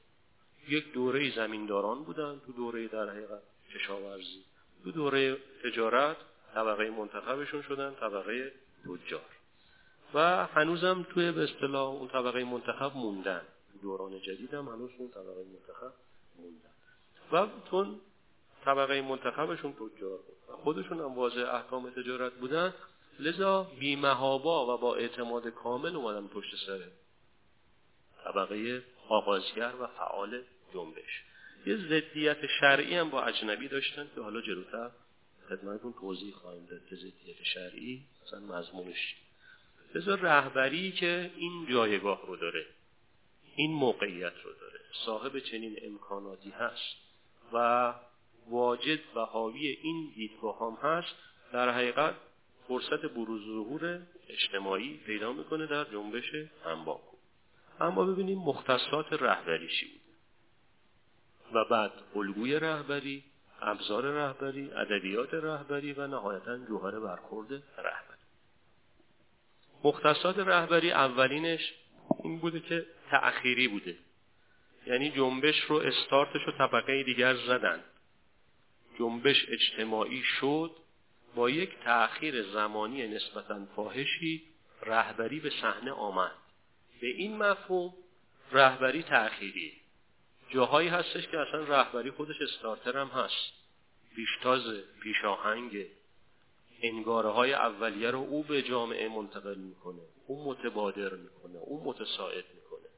[0.68, 2.40] یک دوره زمینداران بودن.
[2.46, 3.42] تو دوره در حقیقت
[3.74, 4.44] کشاورزی.
[4.84, 6.16] تو دوره تجارت.
[6.54, 8.52] طبقه منتخبشون شدن طبقه
[8.84, 9.20] تجار.
[10.14, 13.42] و هنوزم توی به اصطلاح اون طبقه منتخب موندن.
[13.82, 15.92] دوران جدید هم هنوز اون طبقه منتخب
[16.38, 16.72] موندن.
[17.32, 18.00] و چون
[18.64, 22.74] طبقه منتخبشون تجار بود خودشون هم واضح احکام تجارت بودن
[23.18, 26.80] لذا بیمهابا و با اعتماد کامل اومدن پشت سر
[28.24, 30.42] طبقه آغازگر و فعال
[30.74, 31.24] جنبش.
[31.66, 34.90] یه ضدیت شرعی هم با اجنبی داشتن که حالا جلوتر
[35.52, 39.16] خدمتتون توضیح خواهیم داد که ضدیت شرعی مثلا مضمونش.
[39.94, 42.66] لذا رهبری که این جایگاه رو داره
[43.56, 46.96] این موقعیت رو داره صاحب چنین امکاناتی هست
[47.52, 47.94] و
[48.48, 51.14] واجد و حاوی این دیدگاه هم هست
[51.52, 52.14] در حقیقت
[52.68, 56.32] فرصت بروز ظهور اجتماعی پیدا می‌کنه در جنبش
[56.64, 57.16] انباکو.
[57.80, 60.02] اما ببینیم مختصات رهبری چی بود
[61.52, 63.24] و بعد الگوی رهبری
[63.62, 68.22] ابزار رهبری ادبیات رهبری و نهایتا جوهر برخورد رهبری.
[69.84, 71.74] مختصات رهبری اولینش
[72.24, 73.96] این بوده که تأخیری بوده.
[74.86, 77.80] یعنی جنبش رو استارتش رو طبقه دیگر زدن.
[78.98, 80.70] جنبش اجتماعی شد
[81.34, 84.42] با یک تأخیر زمانی نسبتا فاحشی
[84.82, 86.32] رهبری به صحنه آمد.
[87.00, 87.94] به این مفهوم
[88.52, 89.81] رهبری تأخیری
[90.54, 93.52] جاهایی هستش که اصلا رهبری خودش استارتر هم هست.
[94.16, 94.62] پیشتاز
[95.02, 95.86] پیشاهنگ
[96.82, 100.02] انگاره های اولیه رو او به جامعه منتقل می‌کنه.
[100.26, 101.58] او متبادر می‌کنه.
[101.58, 102.88] او متساعد می‌کنه.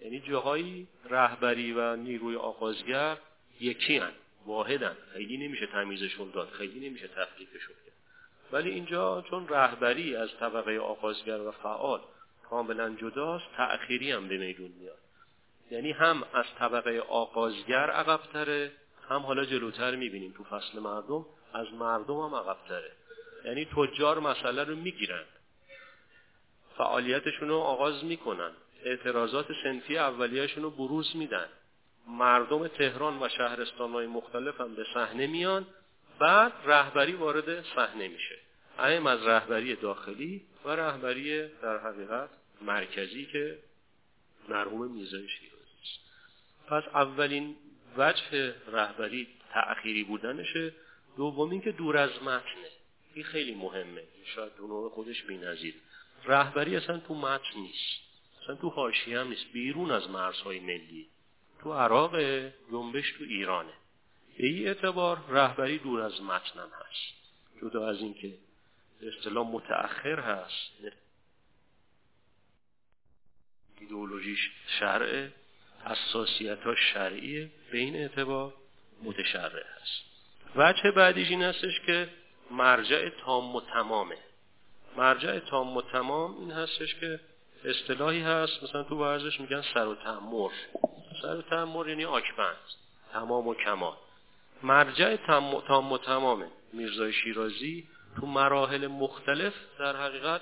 [0.00, 3.16] یعنی جاهایی رهبری و نیروی آغازگر
[3.60, 4.12] یکی هن.
[4.46, 4.96] واحدن.
[5.12, 6.48] خیلی نمیشه تمیزشون داد.
[6.48, 7.96] خیلی نمیشه تفکیکشون کرد.
[8.52, 12.00] ولی اینجا چون رهبری از طبقه آغازگر و فعال
[12.50, 14.99] کاملا جداست تأخیری هم به میدون میاد.
[15.70, 18.72] یعنی هم از طبقه آغازگر عقبتره
[19.08, 22.92] هم حالا جلوتر می‌بینیم تو فصل مردم از مردم هم عقبتره.
[23.44, 25.24] یعنی تجار مسئله رو می‌گیرن.
[26.78, 28.50] فعالیتشون رو آغاز می‌کنن.
[28.84, 31.48] اعتراضات سنفی اولیهشون رو بروز میدن.
[32.06, 35.66] مردم تهران و شهرستانهای مختلف هم به صحنه میان
[36.18, 38.38] بعد رهبری وارد صحنه میشه.
[38.78, 42.28] ایم از رهبری داخلی و رهبری در حقیقت
[42.60, 43.58] مرکزی که
[44.48, 45.59] مرحوم است
[46.70, 47.56] پس اولین
[47.96, 50.72] وجه رهبری تأخیری بودنشه.
[51.16, 52.70] دومین که دور از متنه
[53.14, 54.02] این خیلی مهمه.
[54.24, 55.74] شاید اون خودش بی‌نظیر.
[56.24, 58.00] رهبری اصلا تو متن نیست.
[58.42, 59.52] اصلا تو حاشیه هم نیست.
[59.52, 61.08] بیرون از مرزهای ملی.
[61.62, 62.20] تو عراق
[62.70, 63.72] جنبش تو ایرانه.
[64.38, 67.14] به این اعتبار رهبری دور از متنم هست.
[67.62, 68.38] جدا از اینکه
[69.02, 70.72] اصطلاح متأخر هست.
[73.80, 75.32] ایدئولوژیش شرعه.
[75.84, 78.52] حساسیت ها شرعیه به این اعتبار
[79.02, 80.02] متشرع هست.
[80.56, 82.08] وجه بعدیش این هستش که
[82.50, 84.16] مرجع تام و تمامه.
[84.96, 87.20] مرجع تام و تمام این هستش که
[87.64, 90.50] اصطلاحی هست مثلا تو ورزش میگن سر و تمر
[91.22, 92.56] سر و تمر یعنی آکبند
[93.12, 93.96] تمام و کمال.
[94.62, 95.16] مرجع
[95.66, 96.46] تام و تمامه.
[96.72, 97.88] میرزای شیرازی
[98.20, 100.40] تو مراحل مختلف در حقیقت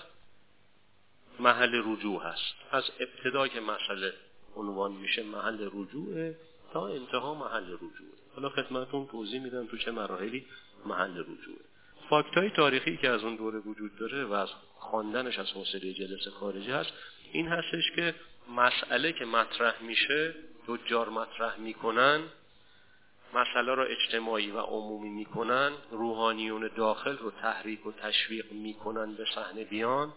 [1.40, 2.54] محل رجوع هست.
[2.70, 4.12] از ابتدا که مسئله
[4.58, 6.32] عنوان میشه محل رجوع
[6.72, 8.08] تا انتها محل رجوع.
[8.36, 10.44] حالا خدمتون توضیح میدم تو چه مراحلی
[10.86, 11.60] محل رجوعه
[12.08, 16.30] فاکت های تاریخی که از اون دوره وجود داره و از خواندنش از حوصله جلسه
[16.30, 16.92] خارجی هست
[17.32, 18.14] این هستش که
[18.56, 20.34] مسئله که مطرح میشه
[20.68, 22.22] تجار مطرح می‌کنن
[23.34, 29.64] مسئله را اجتماعی و عمومی می‌کنن روحانیون داخل رو تحریک و تشویق می‌کنن به صحنه
[29.64, 30.12] بیان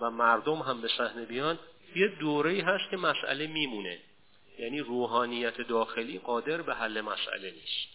[0.00, 1.58] و مردم هم به صحنه بیان
[1.96, 3.98] یه دوره هست که مسئله میمونه.
[4.58, 7.88] یعنی روحانیت داخلی قادر به حل مسئله نیست.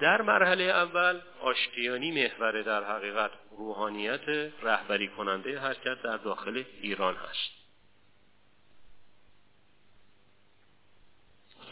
[0.00, 4.28] در مرحله اول آشتیانی محور در حقیقت روحانیت
[4.62, 7.62] رهبری کننده حرکت در داخل ایران هست.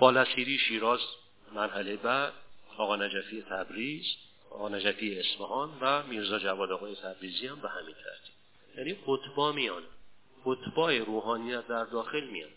[0.00, 1.00] فالسیری شیراز
[1.52, 2.32] مرحله بعد
[2.76, 4.04] آقا نجفی تبریز
[4.50, 8.34] آقا نجفی اصفهان و میرزا جواد آقای تبریزی هم به همین ترتیب.
[8.76, 9.82] یعنی قطبا میان.
[10.44, 12.50] قطبای روحانیت در داخل میان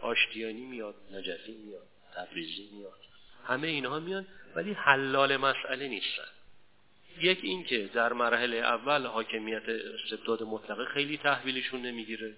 [0.00, 2.98] آشتیانی میاد نجفی میاد تبریزی میاد.
[3.46, 6.28] همه اینها میان ولی حلال مسئله نیستن.
[7.20, 12.34] یک اینکه در مرحله اول حاکمیت استبداد مطلقه خیلی تحویلشون نمی‌گیره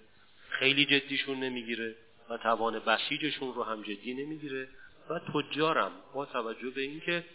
[0.49, 1.95] خیلی جدیشون نمی‌گیره
[2.29, 4.67] و توان بسیجشون رو هم جدی نمی‌گیره.
[5.09, 7.25] و تجارم با توجه به اینکه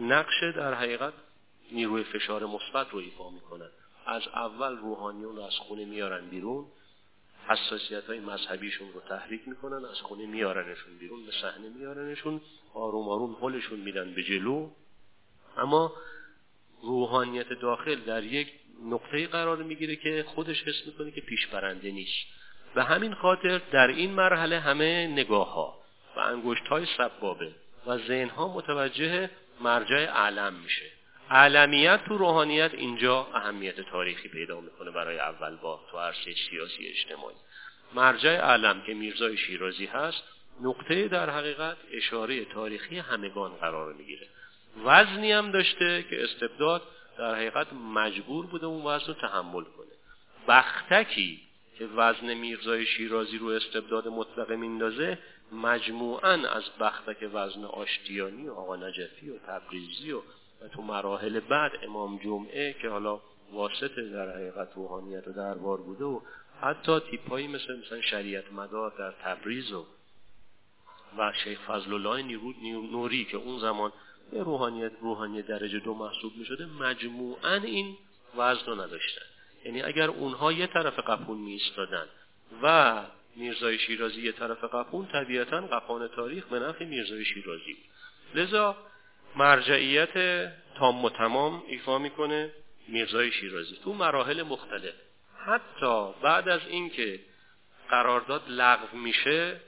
[0.00, 1.12] نقش در حقیقت
[1.72, 3.68] نیروی فشار مثبت رو ایفا می‌کنن.
[4.06, 6.66] از اول روحانیون رو از خونه میارن بیرون
[7.48, 12.40] حساسیت های مذهبیشون رو تحریک می‌کنن از خونه میارنشون بیرون به صحنه میارنشون
[12.74, 14.70] آروم آروم حلشون میدن به جلو.
[15.56, 15.92] اما
[16.82, 18.48] روحانیت داخل در یک
[18.84, 22.26] نقطه قرار می‌گیره که خودش حس می‌کنه که پیش برنده نیست.
[22.74, 25.78] و همین خاطر در این مرحله همه نگاه ها
[26.16, 27.52] و انگشت های سبابه
[27.86, 30.99] و ذهن ها متوجه مرجع علم میشه.
[31.30, 37.36] علمیت تو روحانیت اینجا اهمیت تاریخی پیدا می‌کنه برای اول با تو عرصه سیاسی اجتماعی.
[37.94, 40.22] مرجع علم که میرزای شیرازی هست
[40.60, 44.26] نقطه در حقیقت اشاره تاریخی همگان قرار می‌گیره.
[44.84, 46.82] وزنی هم داشته که استبداد
[47.18, 49.90] در حقیقت مجبور بوده اون وزن رو تحمل کنه.
[50.48, 51.40] بختکی
[51.78, 55.18] که وزن میرزای شیرازی رو استبداد مطلقه میندازه
[55.52, 60.22] مجموعا از بختک وزن آشتیانی و آقا نجفی و تبریزی و
[60.62, 63.20] و تو مراحل بعد امام جمعه که حالا
[63.52, 66.20] واسطه در حقیقت روحانیت و دربار بوده و
[66.60, 69.86] حتی تیپایی مثل مثلا شریعت مدار در تبریز و
[71.18, 72.22] و شیخ فضل الله
[72.92, 73.92] نوری که اون زمان
[74.32, 77.96] به روحانیت روحانیت درجه دو محسوب می شده مجموعا این
[78.36, 79.22] وزن رو نداشتن.
[79.64, 81.60] یعنی اگر اونها یه طرف قپون می
[82.62, 83.02] و
[83.36, 87.76] میرزای شیرازی یه طرف قپون طبیعتا قپان تاریخ به نفع میرزای شیرازی
[88.34, 88.76] لذا
[89.36, 90.14] مرجعیت
[90.78, 92.52] تام و تمام ایفا می‌کنه
[92.88, 94.94] میرزای شیرازی تو مراحل مختلف.
[95.46, 97.20] حتی بعد از اینکه
[97.88, 99.60] قرارداد لغو میشه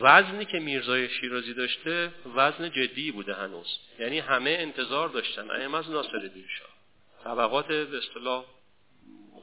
[0.00, 3.78] وزنی که میرزای شیرازی داشته وزن جدی بوده هنوز.
[3.98, 5.50] یعنی همه انتظار داشتن.
[5.50, 6.68] ایم از ناصر شاه.
[7.24, 8.44] طبقات به اصطلاح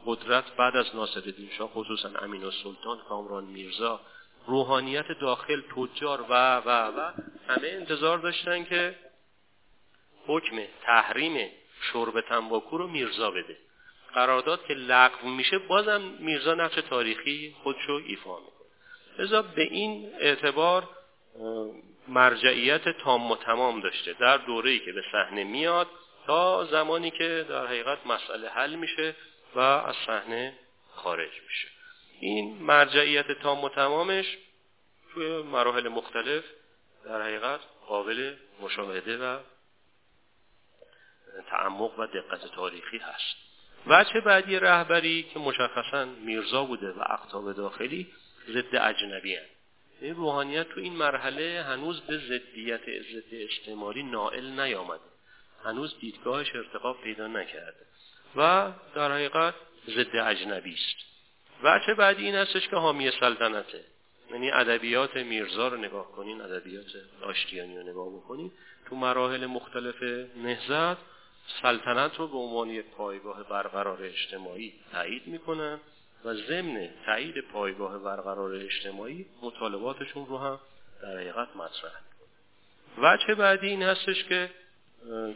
[0.05, 4.01] قدرت بعد از ناصر شاه خصوصا امین و سلطان کامران میرزا
[4.47, 7.11] روحانیت داخل تجار و و و
[7.47, 8.95] همه انتظار داشتن که
[10.27, 11.49] حکم تحریم
[11.81, 13.57] شرب تنباکو رو میرزا بده.
[14.13, 18.67] قرارداد که لغو میشه بازم میرزا نقش تاریخی خودشو ایفا می‌کنه.
[19.19, 20.89] لذا به این اعتبار
[22.07, 24.13] مرجعیت تام و تمام داشته.
[24.13, 25.87] در دوره‌ای که به صحنه میاد
[26.27, 29.15] تا زمانی که در حقیقت مسئله حل میشه
[29.55, 30.53] و از صحنه
[30.95, 31.76] خارج میشه.
[32.19, 34.37] این مرجعیت تام و تمامش
[35.13, 36.43] توی مراحل مختلف
[37.05, 39.39] در حقیقت قابل مشاهده و
[41.49, 43.35] تعمق و دقت تاریخی هست.
[43.87, 48.07] وچه بعدی رهبری که مشخصا میرزا بوده و اقتاب داخلی
[48.49, 49.49] ضد اجنبی هست.
[50.01, 55.01] این روحانیت تو این مرحله هنوز به ضدیت ضد اجتماعی نائل نیامده.
[55.65, 57.85] هنوز دیدگاهش ارتقا پیدا نکرده.
[58.35, 59.53] و در حقیقت
[59.87, 61.16] ضد اجنبی است.
[61.63, 63.83] وچه بعدی این هستش که حامی سلطنته.
[64.31, 66.85] یعنی ادبیات میرزا رو نگاه کنین ادبیات
[67.21, 68.51] آشتیانی رو نگاه بکنین.
[68.89, 70.03] تو مراحل مختلف
[70.35, 70.97] نهزت
[71.61, 75.79] سلطنت رو به عنوان یک پایگاه برقرار اجتماعی تایید می‌کنن
[76.25, 80.59] و ضمن تایید پایگاه برقرار اجتماعی مطالباتشون رو هم
[81.01, 81.91] در حقیقت مطرح
[82.97, 84.49] وجه بعدی این هستش که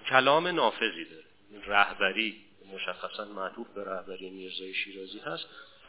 [0.10, 1.24] کلام نافذی داره.
[1.68, 2.42] رهبری
[2.74, 5.46] مشخصا معطوف به رهبری میرزای شیرازی هست.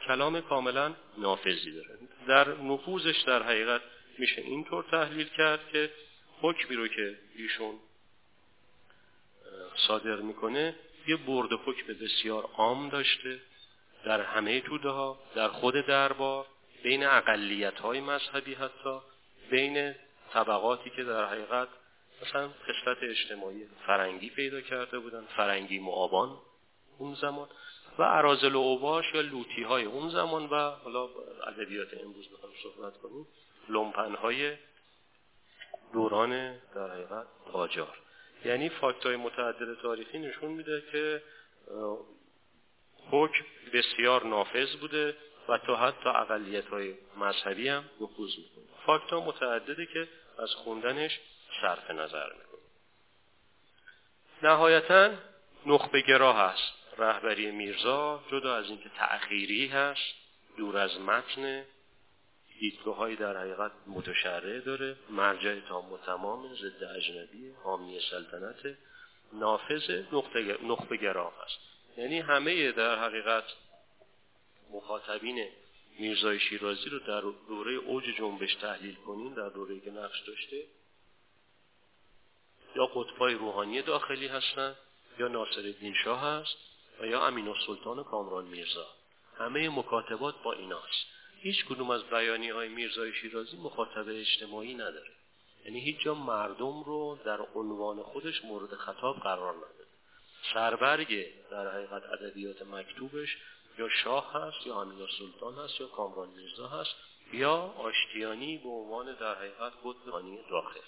[0.07, 1.99] کلام کاملا نافذی داره.
[2.29, 3.81] در نفوذش در حقیقت
[4.19, 5.91] میشه اینطور تحلیل کرد که
[6.41, 7.75] حکمی رو که ایشون
[9.77, 10.75] صادر می‌کنه
[11.07, 13.41] یه برد حکم بسیار عام داشته
[14.05, 16.47] در همه توده ها در خود دربار
[16.83, 19.01] بین اقلیت های مذهبی حتی
[19.51, 19.95] بین
[20.33, 21.69] طبقاتی که در حقیقت
[22.23, 26.39] مثلا قسمت اجتماعی فرنگی پیدا کرده بودن فرنگی معابان
[26.99, 27.49] اون زمان.
[27.99, 31.09] و عرازل و اوباش یا لوتی های اون زمان و حالا
[31.47, 33.27] ادبیات امروز بخوام صحبت کنیم.
[33.69, 34.57] لومپن های
[35.93, 37.99] دوران در حقیقت قاجار
[38.45, 38.71] یعنی
[39.05, 41.23] های متعدد تاریخی نشون میده که
[43.11, 45.17] حکم بسیار نافذ بوده
[45.49, 48.65] و تا حتی اقلیت های مذهبی هم نفوذ می‌کنه.
[48.87, 51.21] فاکت ها متعدده که از خوندنش
[51.61, 52.61] صرف نظر می‌کنه.
[54.43, 55.11] نهایتا
[55.67, 60.15] نخبه گرا هست رهبری میرزا جدا از اینکه تأخیری هست
[60.57, 61.65] دور از متن
[62.61, 68.77] دیدگاه های در حقیقت متشرع داره مرجع تام و تمام ضد اجنبی حامی سلطنت
[69.33, 69.91] نافذ
[70.63, 71.59] نخبه گرا هست
[71.97, 73.45] یعنی همه در حقیقت
[74.71, 75.49] مخاطبین
[75.99, 80.63] میرزای شیرازی رو در دوره اوج جنبش تحلیل کنیم در دوره که نقش داشته
[82.77, 84.77] یا قطبای روحانی داخلی هستند
[85.19, 85.75] یا ناصر
[86.05, 86.72] شاه هست.
[87.03, 88.87] و یا امین السلطان کامران میرزا.
[89.39, 91.07] همه مکاتبات با ایناست.
[91.41, 95.11] هیچ کدوم از بیانی های میرزای شیرازی مخاطب اجتماعی نداره.
[95.65, 99.87] یعنی هیچ جا مردم رو در عنوان خودش مورد خطاب قرار نداره
[100.55, 103.37] سربرگ در حقیقت ادبیات مکتوبش
[103.79, 106.95] یا شاه هست یا امین سلطان هست یا کامران میرزا هست
[107.33, 110.81] یا آشتیانی به عنوان در حقیقت قطبانی داخل.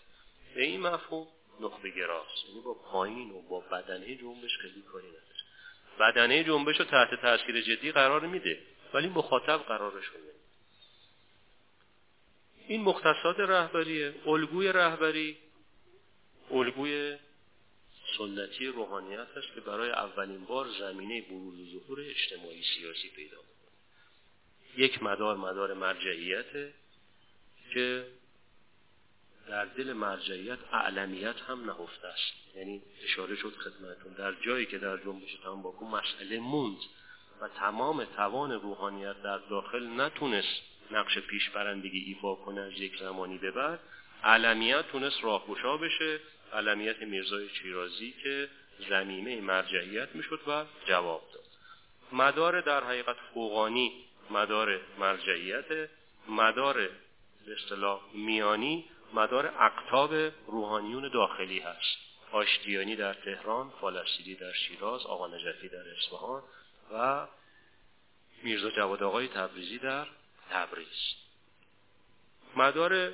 [0.54, 1.26] به این مفهوم
[1.60, 2.48] نخبه گراست.
[2.48, 5.34] یعنی با پایین و با بدنه جنبش خیلی کاری نداره.
[5.99, 8.59] بدنه جنبش رو تحت تاثیر جدی قرار میده
[8.95, 10.34] ولی مخاطب قرارش نمیده.
[12.68, 15.36] این مختصات رهبریه الگوی رهبری
[16.51, 17.16] الگوی
[18.18, 23.74] سنتی روحانیت هست که برای اولین بار زمینه بروز و ظهور اجتماعی سیاسی پیدا می‌کنه.
[24.76, 26.74] یک مدار مدار مرجعیته
[27.74, 28.07] که
[29.49, 32.57] در دل مرجعیت اعلمیت هم نهفته است.
[32.57, 36.78] یعنی اشاره شد خدمتون در جایی که در جنبش تنباکو مسئله موند
[37.40, 43.51] و تمام توان روحانیت در داخل نتونست نقش پیشبرندگی ایفا کنه از یک زمانی به
[43.51, 43.80] بعد
[44.24, 46.20] علمیت تونست راهگشا بشه.
[46.53, 48.49] علمیت میرزای چیرازی که
[48.88, 51.45] زمینه مرجعیت می‌شد و جواب داد.
[52.12, 53.92] مدار در حقیقت فوقانی
[54.30, 55.88] مدار مرجعیت
[56.28, 56.74] مدار
[57.47, 58.84] به اصطلاح میانی
[59.14, 60.14] مدار اقتاب
[60.46, 61.96] روحانیون داخلی هست.
[62.32, 66.42] آشتیانی در تهران فالسیدی در شیراز آقا نجفی در اصفهان
[66.92, 67.26] و
[68.42, 70.06] میرزا جواد آقای تبریزی در
[70.50, 71.14] تبریز.
[72.56, 73.12] مدار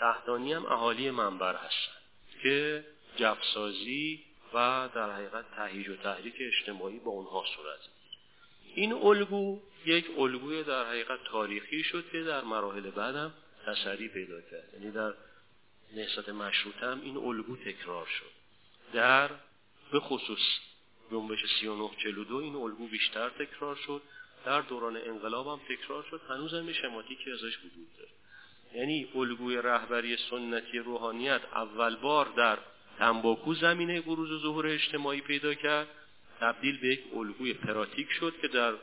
[0.00, 2.02] تحتانی هم اهالی منبر هستند
[2.42, 2.84] که
[3.16, 4.24] جفسازی
[4.54, 7.78] و در حقیقت تهیج و تحریک اجتماعی با اونها صورت
[8.74, 13.34] این الگو یک الگوی در حقیقت تاریخی شد که در مراحل بعدم
[13.66, 14.68] تسری پیدا کرد.
[14.74, 15.14] یعنی در
[15.96, 18.30] نهضت مشروطه هم این الگو تکرار شد.
[18.92, 19.30] در
[19.92, 20.38] به خصوص
[21.10, 24.02] جنبش 3942 این الگو بیشتر تکرار شد.
[24.44, 26.20] در دوران انقلاب هم تکرار شد.
[26.28, 28.10] هنوز هم شماتیکی ازش وجود داره.
[28.74, 32.58] یعنی الگوی رهبری سنتی روحانیت اول بار در
[32.98, 35.88] تنباکو زمینه بروز و ظهور اجتماعی پیدا کرد.
[36.40, 38.74] تبدیل به یک الگوی پراتیک شد که در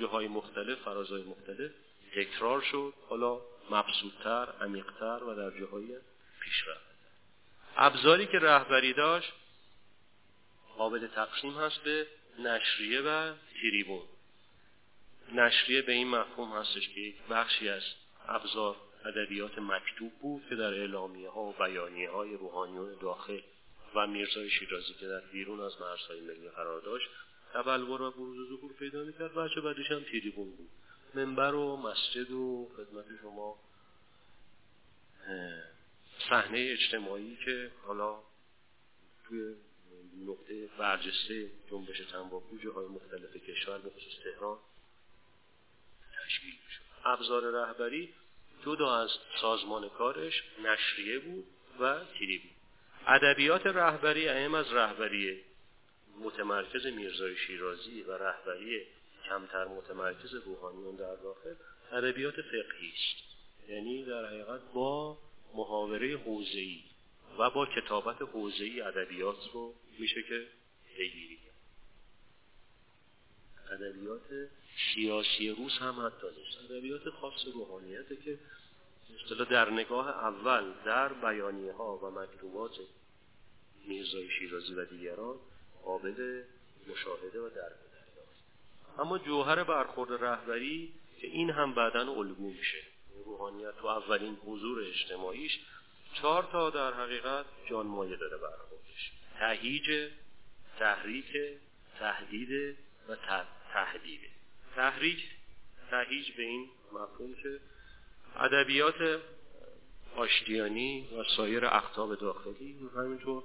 [0.00, 1.70] جاهای مختلف فرازهای مختلف
[2.14, 2.94] تکرار شد.
[3.08, 5.96] حالا مبسوطتر عمیقتر و در جاهای
[6.40, 6.90] پیشرفت.
[7.76, 9.32] ابزاری که رهبری داشت
[10.76, 12.06] قابل تقسیم هست به
[12.38, 14.02] نشریه و تریبون.
[15.34, 17.82] نشریه به این مفهوم هستش که یک بخشی از
[18.28, 23.40] ابزار ادبیات مکتوب بود که در اعلامیه ها و بیانیه های روحانیون داخل
[23.94, 27.08] و میرزای شیرازی که در بیرون از مرزهای ملی قرار داشت
[27.54, 29.34] تبلور و بروز و ظهور پیدا می‌کرد.
[29.34, 30.68] بچه بعدش هم تیریبون بود.
[31.14, 33.58] منبر و مسجد و خدمت شما
[36.28, 38.22] صحنه اجتماعی که حالا
[39.28, 39.54] توی
[40.26, 44.58] نقطه برجسته جنبش تنباکو جاهای مختلف کشور به خصوص تهران
[46.26, 46.82] تشکیل می‌شد.
[47.04, 48.14] ابزار رهبری
[48.64, 51.46] جدا از سازمان کارش نشریه بود
[51.80, 52.50] و تیری بود.
[53.06, 55.44] ادبیات رهبری اهم از رهبری
[56.20, 58.86] متمرکز میرزای شیرازی و رهبری
[59.28, 61.54] کمتر متمرکز روحانیون در داخل
[61.92, 63.30] ادبیات فقهی است.
[63.68, 65.18] یعنی در حقیقت با
[65.54, 66.82] محاوره حوزه‌ای
[67.38, 70.46] و با کتابت حوزه‌ای ادبیات رو میشه که
[70.96, 71.38] پیگیری
[73.70, 74.48] ادبیات
[74.94, 76.70] سیاسی روز هم حتی نیست.
[76.70, 78.38] ادبیات خاص روحانیته که
[79.24, 82.70] اصطلاح در نگاه اول در بیانیه ها و مکتوبات
[83.86, 85.36] میرزای شیرازی و دیگران
[85.84, 86.42] قابل
[86.88, 87.89] مشاهده و درک.
[88.98, 92.82] اما جوهر برخورد رهبری که این هم بعدا الگو میشه.
[93.24, 95.58] روحانیت تو اولین حضور اجتماعیش
[96.14, 99.12] چهار تا در حقیقت جانمایه داره برخوردش.
[99.38, 100.10] تهیج
[100.78, 101.32] تحریک
[101.98, 102.76] تهدید
[103.08, 103.16] و
[103.72, 104.28] تهدیده
[104.76, 105.18] تحریک
[105.90, 107.60] تهیج به این مفهوم که
[108.36, 109.20] ادبیات
[110.16, 113.42] آشتیانی و سایر اقتاب داخلی همینطور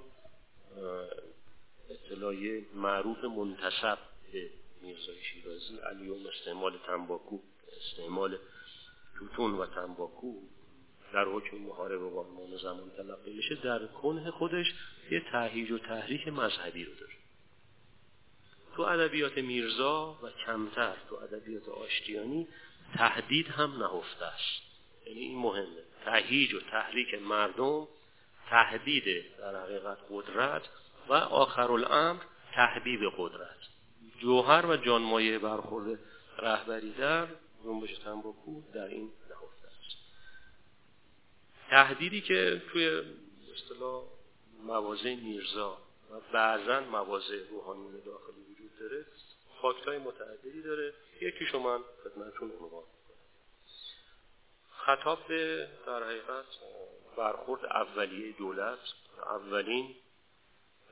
[1.90, 3.98] اطلاعی معروف منتصب
[4.32, 4.50] به
[4.86, 7.38] میرزای شیرازی علیوم استعمال تنباکو
[7.76, 8.38] استعمال
[9.18, 10.34] توتون و تنباکو
[11.12, 14.66] در حکم محارب و آلمان زمان تلقی میشه در کنه خودش
[15.10, 17.12] یه تهیج و تحریک مذهبی رو داره.
[18.76, 22.48] تو ادبیات میرزا و کمتر تو ادبیات آشتیانی
[22.94, 24.62] تهدید هم نهفته است.
[25.06, 25.82] یعنی این مهمه.
[26.04, 27.88] تهیج و تحریک مردم
[28.50, 29.04] تهدید
[29.38, 30.62] در حقیقت قدرت
[31.08, 32.22] و آخر الامر
[32.54, 33.75] تحبیب قدرت.
[34.26, 35.98] جوهر و جانمایه برخورد
[36.38, 37.26] رهبری در
[37.64, 39.98] جنبش تنباکو در این نهفته است.
[41.70, 43.02] تهدیدی که توی
[43.54, 44.04] اصطلاح
[44.62, 45.78] موازه میرزا
[46.10, 49.06] و بعضا موازه روحانی داخلی وجود داره
[49.62, 50.94] فاکتای متعددی داره.
[51.20, 52.84] یکی شما خدمتتون عنوان
[54.70, 56.44] خطاب به در حقیقت
[57.16, 58.78] برخورد اولیه دولت
[59.26, 59.94] اولین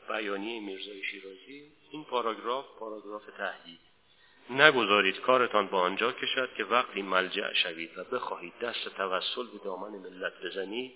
[0.09, 3.81] بیانیه میرزای شیرازی این پاراگراف پاراگراف تهدید
[4.51, 9.91] نگذارید کارتان با آنجا کشد که وقتی ملجع شوید و بخواهید دست توسل به دامن
[9.91, 10.93] ملت بزنید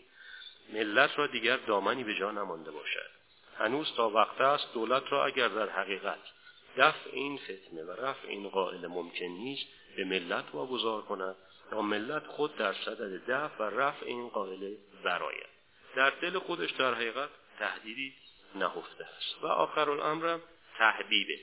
[0.73, 3.11] ملت را دیگر دامنی به جا نمانده باشد.
[3.59, 6.19] هنوز تا وقت است دولت را اگر در حقیقت
[6.77, 11.37] دفع این فتنه و رفع این قائل ممکن نیست به ملت واگذار کند
[11.71, 15.47] تا ملت خود در صدد دفع و رفع این قائل براید
[15.97, 17.29] در دل خودش در حقیقت
[17.59, 18.15] تهدیدی
[18.55, 19.05] نهفته.
[19.05, 20.40] است و آخر الامرم
[20.78, 21.38] تحبیبه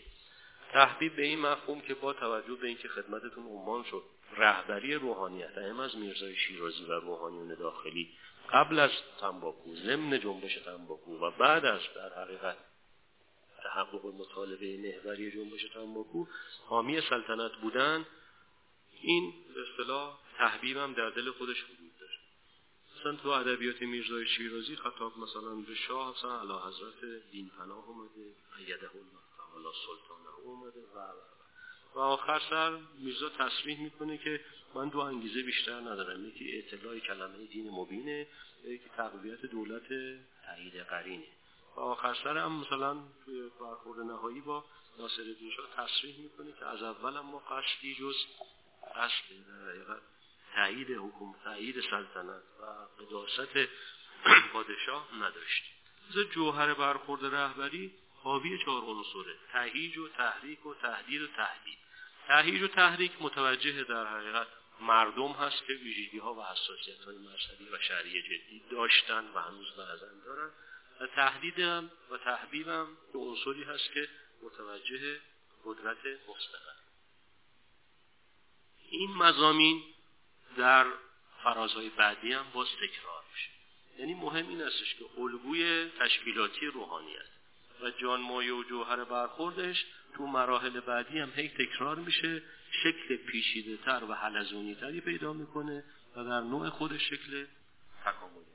[0.71, 4.03] تحبیب به این مفهوم که با توجه به اینکه خدمتتون عنوان شد
[4.37, 8.09] رهبری روحانیت اهم از میرزای شیرازی و روحانیون داخلی
[8.51, 8.91] قبل از
[9.21, 12.57] تنباکو ضمن جنبش تنباکو و بعد از در حقیقت
[13.63, 16.25] تحقق مطالبه محوری جنبش تنباکو
[16.65, 18.05] حامی سلطنت بودن.
[19.01, 21.84] این اصطلاح تحبیب هم در دل خودش داره
[23.05, 28.35] مثلا تو ادبیات میرزای شیرازی خطاب مثلا به شاه مثلا علا حضرت دین پناه اومده
[28.57, 31.11] ایده الله تعالی سلطانه اومده و
[31.95, 34.41] و آخر سر میرزا تصریح می‌کنه که
[34.75, 38.27] من دو انگیزه بیشتر ندارم یکی اطلاع کلمه دین مبینه
[38.65, 39.87] یکی تقویت دولت
[40.45, 41.27] تایید قرینه.
[41.75, 44.65] و آخر سر هم مثلا توی برخورد نهایی با
[44.99, 45.23] ناصر
[45.55, 48.15] شاه تصریح می‌کنه که از اول ما قصدی جز
[48.95, 50.14] قصد در
[50.55, 52.65] تایید حکوم تایید سلطنت و
[53.03, 53.69] قداست
[54.53, 55.75] پادشاه نداشتیم
[56.31, 57.93] جوهر برخورد رهبری
[58.23, 61.77] حاوی چهار عنصره تهیج و تحریک و تهدید و تهدید.
[62.27, 64.47] تهیج و تحریک متوجه در حقیقت
[64.81, 69.71] مردم هست که ویژگی ها و حساسیت های مذهبی و شرعی جدی داشتن و هنوز
[69.71, 70.51] بعضا دارن.
[71.01, 74.09] و تهدیدم و تحبیبم به عنصری هست که
[74.43, 75.19] متوجه
[75.65, 76.79] قدرت مستقل.
[78.89, 79.83] این مزامین
[80.57, 80.85] در
[81.43, 83.49] فرازهای بعدی هم باز تکرار میشه.
[83.99, 87.29] یعنی مهم این استش که الگوی تشکیلاتی روحانیت
[87.81, 89.85] و جان مایه و جوهر برخوردش
[90.17, 92.41] تو مراحل بعدی هم هی تکرار میشه
[92.83, 95.83] شکل پیشیده تر و حلزونی تری پیدا می‌کنه
[96.15, 97.45] و در نوع خودش شکل
[98.05, 98.45] تکاملی.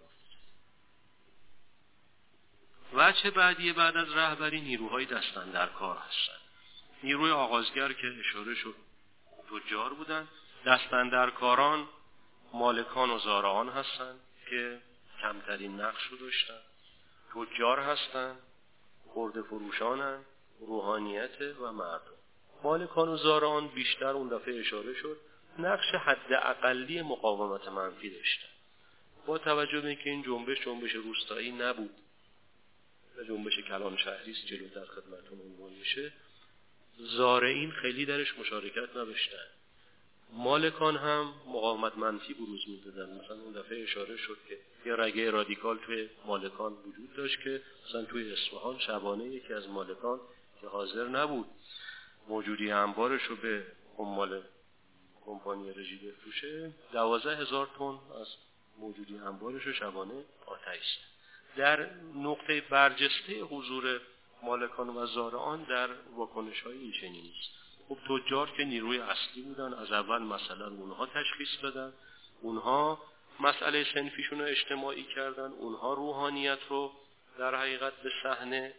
[2.92, 6.38] وجه بعدی بعد از رهبری نیروهای دستن در کار هستن.
[7.03, 8.74] نیروی آغازگر که اشاره شد
[9.51, 10.28] تجار بودن.
[10.67, 11.89] دستن در کاران
[12.53, 14.81] مالکان و زارعان هستند که
[15.23, 16.61] کمترین نقش رو داشتن.
[17.35, 18.39] تجار هستند
[19.07, 20.25] خورده فروشانن
[20.61, 22.21] روحانیت و مردم.
[22.63, 25.17] مالکان و زاران بیشتر اون دفعه اشاره شد
[25.59, 28.49] نقش حد اقلی مقاومت منفی داشتن.
[29.27, 31.95] با توجه به اینکه این جنبش جنبش روستایی نبود
[33.17, 36.13] و جنبش کلان شهری جلوتر خدمتتون عنوان میشه
[36.97, 39.47] زارعین خیلی درش مشارکت نداشتن.
[40.33, 43.20] مالکان هم مقاومت منفی بروز می‌دادن.
[43.24, 48.05] مثلا اون دفعه اشاره شد که یه رگه رادیکال توی مالکان وجود داشت که مثلا
[48.05, 50.20] توی اصفهان شبانه یکی از مالکان
[50.61, 51.47] که حاضر نبود
[52.28, 53.66] موجودی انبارش رو به
[53.99, 54.43] عمال
[55.26, 58.26] کمپانی رژی بفروشه دوازده هزار تن از
[58.78, 60.99] موجودی انبارش رو شبانه آتش
[61.57, 64.01] در نقطه برجسته حضور
[64.43, 67.60] مالکان و زارعان در واکنش های این است.
[67.91, 71.93] خب تجار که نیروی اصلی بودن از اول مثلا اونها تشخیص دادن
[72.41, 73.03] اونها
[73.41, 76.93] مسئله سنفیشون رو اجتماعی کردن اونها روحانیت رو
[77.38, 78.74] در حقیقت به صحنه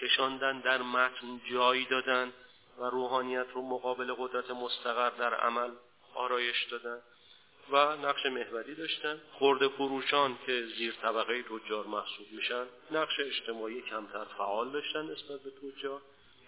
[0.00, 2.32] کشاندن در متن جایی دادن
[2.78, 5.70] و روحانیت رو مقابل قدرت مستقر در عمل
[6.14, 6.98] آرایش دادن
[7.70, 9.20] و نقش محوری داشتن.
[9.32, 15.50] خورده فروشان که زیر طبقه تجار محسوب میشن نقش اجتماعی کمتر فعال داشتن نسبت به
[15.50, 16.00] تجار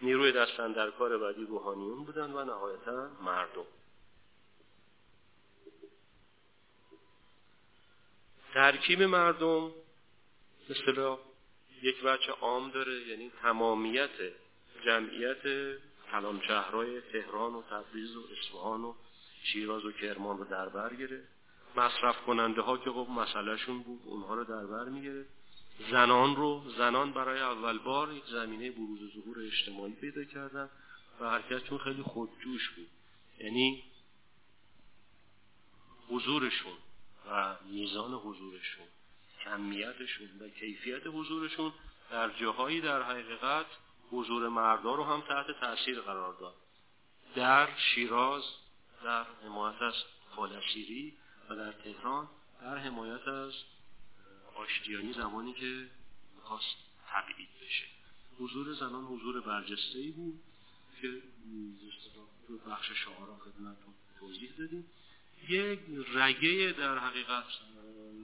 [0.02, 3.66] نیروی دستن در کار بعدی روحانیون بودن و نهایتا مردم.
[8.54, 9.72] ترکیب مردم
[10.70, 11.16] مثل
[11.82, 14.10] یک بچه عام داره یعنی تمامیت
[14.84, 15.42] جمعیت
[16.12, 18.94] کلان شهرهای تهران و تبریز و اصفهان و
[19.42, 21.28] شیراز و کرمان رو در بر گرفت.
[21.76, 25.39] مصرف کننده ها که خب مسئلهشون بود اونها رو در بر می‌گرفت.
[25.90, 30.70] زنان رو زنان برای اول بار یک زمینه بروز و ظهور اجتماعی پیدا کردن
[31.20, 32.88] و حرکتشون خیلی خودجوش بود.
[33.38, 33.84] یعنی
[36.08, 36.76] حضورشون
[37.30, 38.86] و میزان حضورشون
[39.44, 41.72] کمیتشون و کیفیت حضورشون
[42.10, 43.66] در جاهایی در حقیقت
[44.10, 46.54] حضور مردا رو هم تحت تاثیر قرار داد.
[47.34, 48.42] در شیراز
[49.04, 49.94] در حمایت از
[50.36, 51.16] فالسیری
[51.50, 52.28] و در تهران
[52.60, 53.52] در حمایت از
[54.60, 55.90] آشتیانی زمانی که
[56.36, 56.76] می‌خواست
[57.08, 57.86] تبعید بشه.
[58.38, 60.40] حضور زنان حضور برجسته ای بود
[61.00, 61.22] که
[62.46, 64.86] تو بخش شعارا خدمتتون توضیح دادیم.
[65.48, 65.80] یک
[66.14, 67.44] رگه در حقیقت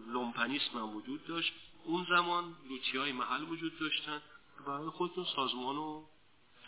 [0.09, 1.53] لومپنیسم هم وجود داشت.
[1.84, 4.22] اون زمان لوچی های محل وجود داشتن
[4.59, 6.07] که برای خودتون سازمان و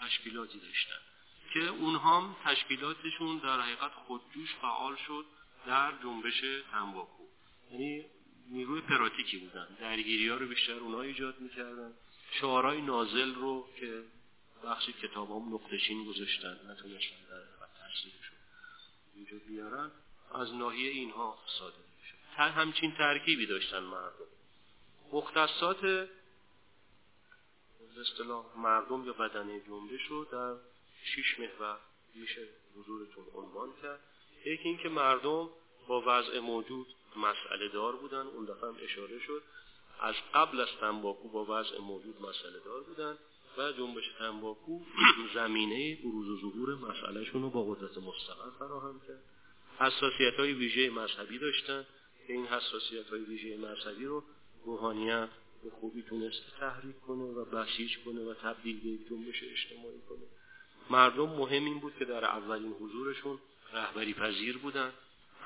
[0.00, 1.00] تشکیلاتی داشتن
[1.52, 5.24] که اونها هم تشکیلاتشون در حقیقت خودجوش فعال شد
[5.66, 6.40] در جنبش
[6.72, 7.22] تنباکو.
[7.70, 8.04] یعنی
[8.50, 9.66] نیروی پراتیکی بودن.
[9.80, 11.92] درگیری ها رو بیشتر اونها ایجاد می‌کردن.
[12.40, 14.02] شعارهای نازل رو که
[14.64, 17.42] بخش کتاب هم نقطشین گذاشتن نتونستن در
[17.78, 18.38] تحصیلشون
[19.14, 19.90] اینجا بیارن
[20.34, 24.28] از ناحیه اینها صادر میشه همچین ترکیبی داشتن مردم.
[25.12, 26.08] مختصات
[28.00, 30.56] اصطلاح مردم یا بدنه جنبش رو در
[31.04, 31.78] شیش محور
[32.14, 34.00] میشه حضورتون عنوان کرد.
[34.44, 35.50] یکی اینکه مردم
[35.88, 36.86] با وضع موجود
[37.16, 38.26] مسئله دار بودن.
[38.26, 39.42] اون دفعه هم اشاره شد.
[40.00, 43.18] از قبل از تنباکو با وضع موجود مسئله دار بودن
[43.58, 44.80] و جنبش تنباکو
[45.34, 49.22] زمینه بروز و ظهور مسئلهشون رو با قدرت مستقر فراهم کرد.
[49.78, 51.86] حساسیت های ویژه مذهبی داشتن.
[52.26, 54.24] که این حساسیت های ویژه مذهبی رو
[54.64, 55.28] روحانیت
[55.64, 60.26] به خوبی تونسته تحریک کنه و بسیج کنه و تبدیل به جنبش اجتماعی کنه.
[60.90, 63.38] مردم مهم این بود که در اولین حضورشون
[63.72, 64.92] رهبری پذیر بودن.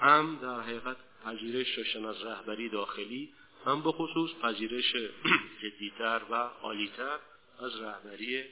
[0.03, 3.33] هم در حقیقت پذیرش از رهبری داخلی
[3.67, 4.97] هم به خصوص پذیرش
[5.63, 7.19] جدیتر و عالیتر
[7.61, 8.45] از رهبری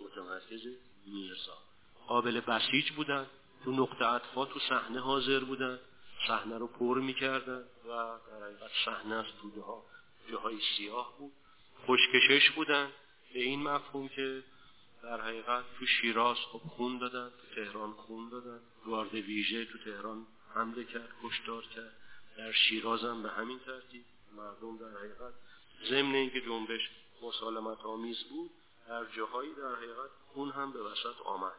[0.00, 0.66] متمرکز
[1.06, 1.58] میرزا.
[2.06, 3.26] قابل بسیج بودن
[3.64, 5.78] تو نقطه اطفا تو صحنه حاضر بودن
[6.28, 9.84] صحنه رو پر می‌کردن و در حقیقت صحنه از توده ها
[10.30, 11.32] جاهای سیاه بود.
[11.86, 12.88] خوشکشش بودن
[13.32, 14.42] به این مفهوم که
[15.02, 18.60] در حقیقت تو شیراز خب خون دادن تو تهران خون دادن.
[18.86, 21.92] گارد ویژه تو تهران حمله کرد کشتار کرد.
[22.36, 24.04] در شیراز هم به همین ترتیب.
[24.36, 25.34] مردم در حقیقت
[25.88, 26.90] ضمن اینکه جنبش
[27.22, 28.50] مسالمت آمیز بود
[28.88, 31.56] در جاهایی در حقیقت خون هم به وسط آمد.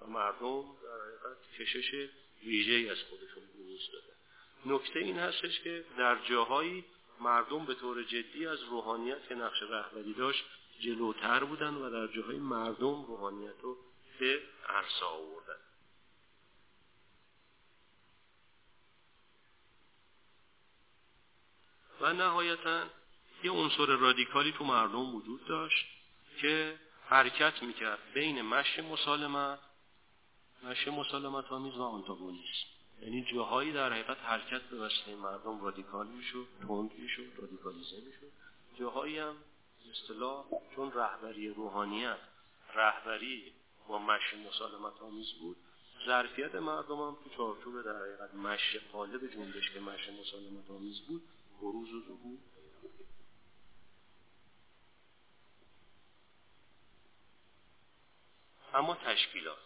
[0.00, 2.08] و مردم در حقیقت کشش
[2.44, 4.18] ویژه از خودشون بروز دادن
[4.66, 6.84] نکته این هستش که در جاهایی
[7.20, 10.44] مردم به طور جدی از روحانیت که نقش رهبری داشت
[10.80, 13.76] جلوتر بودن و در جاهای مردم روحانیت رو
[14.20, 15.60] به عرصه آوردن.
[22.00, 22.84] و نهایتا
[23.42, 25.86] یه عنصر رادیکالی تو مردم وجود داشت
[26.40, 26.78] که
[27.08, 29.58] حرکت می‌کرد بین مشی مسالمت
[30.62, 32.66] مشی مسالمت آمیز و آنتاگونیسم
[33.02, 38.32] یعنی جاهایی در حقیقت حرکت به وسیله مردم رادیکال می‌شد تند می‌شد رادیکالیزه می‌شد.
[38.78, 39.36] جاهایی هم
[39.90, 40.44] اصطلاح
[40.76, 42.18] چون رهبری روحانیت
[42.74, 43.52] رهبری
[43.88, 45.56] با مشی مسالمت آمیز بود.
[46.06, 51.22] ظرفیت مردم هم تو چارچوب در حقیقت مشی قالب جنبش که مشی مسالمت آمیز بود.
[51.60, 52.38] بروز و ظهور.
[58.74, 59.58] اما تشکیلات.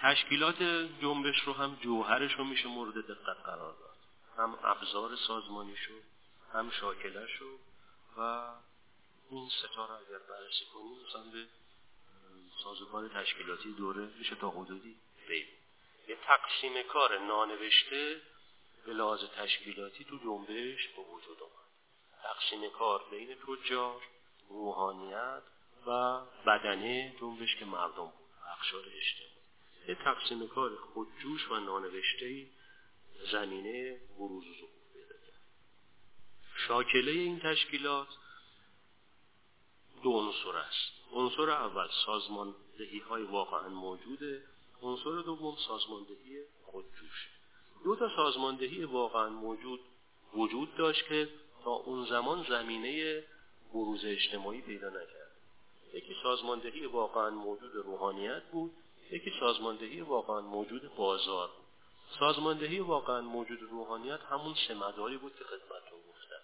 [0.00, 0.62] تشکیلات
[1.02, 3.96] جنبش رو هم جوهرش رو میشه مورد دقت قرار داد.
[4.36, 5.94] هم ابزار سازمانیشو
[6.52, 7.58] هم شاکلشو
[8.16, 8.50] و
[9.30, 11.46] این ستا رو اگر بررسی کنیم مثلا به
[12.64, 14.96] سازوکار تشکیلاتی دوره میشه تا حدودی
[15.28, 15.46] بیم
[16.08, 18.20] یه تقسیم کار نانوشته
[18.86, 21.66] به لحاظ تشکیلاتی تو جنبش به وجود آمد
[22.22, 24.02] تقسیم کار بین تجار
[24.48, 25.42] روحانیت
[25.86, 29.36] و بدنه جنبش که مردم بود اخشار اجتماعی.
[29.88, 32.46] یه تقسیم کار خودجوش و نانوشته
[33.32, 35.40] زمینه بروز و ظهور پیدا کرد.
[36.68, 38.08] شاکله این تشکیلات
[40.02, 40.92] دو عنصر است.
[41.12, 44.44] عنصر اول سازماندهی های واقعا موجوده.
[44.82, 47.28] عنصر دوم سازماندهی خودجوش
[47.84, 49.80] دو تا سازماندهی واقعا موجود
[50.34, 51.28] وجود داشت که
[51.64, 53.24] تا اون زمان زمینه
[53.72, 55.30] بروز اجتماعی پیدا نکرد.
[55.92, 58.72] یکی سازماندهی واقعا موجود روحانیت بود
[59.10, 61.50] یکی سازماندهی واقعا موجود بازار
[62.18, 66.42] سازماندهی واقعا موجود روحانیت همون سه مداری بود که خدمتتون گفتم.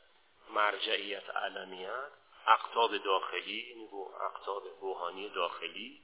[0.55, 2.11] مرجعیت علمیت
[2.47, 3.89] اقتاب داخلی یعنی
[4.35, 6.01] اقتاب روحانی داخلی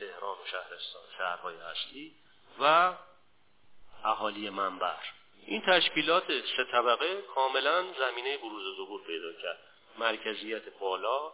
[0.00, 2.14] تهران و شهرستان شهرهای اصلی
[2.60, 2.94] و
[4.04, 5.02] اهالی منبر.
[5.46, 6.26] این تشکیلات
[6.56, 9.58] سه طبقه کاملا زمینه بروز و ظهور پیدا کرد.
[9.98, 11.32] مرکزیت بالا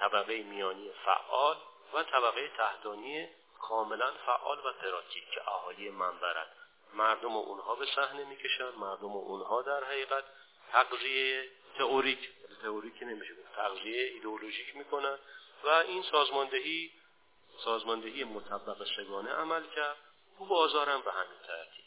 [0.00, 1.56] طبقه میانی فعال
[1.94, 3.28] و طبقه تحتانی
[3.60, 6.46] کاملا فعال و تراکیک که اهالی منبرن.
[6.94, 10.24] مردم اونها به صحنه می‌کشن مردم اونها در حقیقت
[10.72, 11.48] تغذیه
[11.78, 12.30] تئوریک
[12.62, 15.18] تئوریک نمیشه تغذیه ایدئولوژیک می‌کنن
[15.64, 16.90] و این سازماندهی
[17.64, 19.96] سازماندهی مطبق سگانه عمل کرد.
[20.38, 21.84] تو بازار هم به همین ترتیب.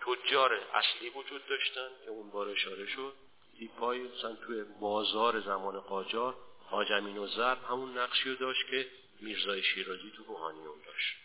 [0.00, 3.12] تجار اصلی وجود داشتن که اون بار اشاره شد.
[3.58, 6.34] دیپای مثلا توی بازار زمان قاجار
[6.70, 8.90] حاجمین و ضرب همون نقشی رو داشت که
[9.20, 11.16] میرزای شیرازی تو روحانیون داشت.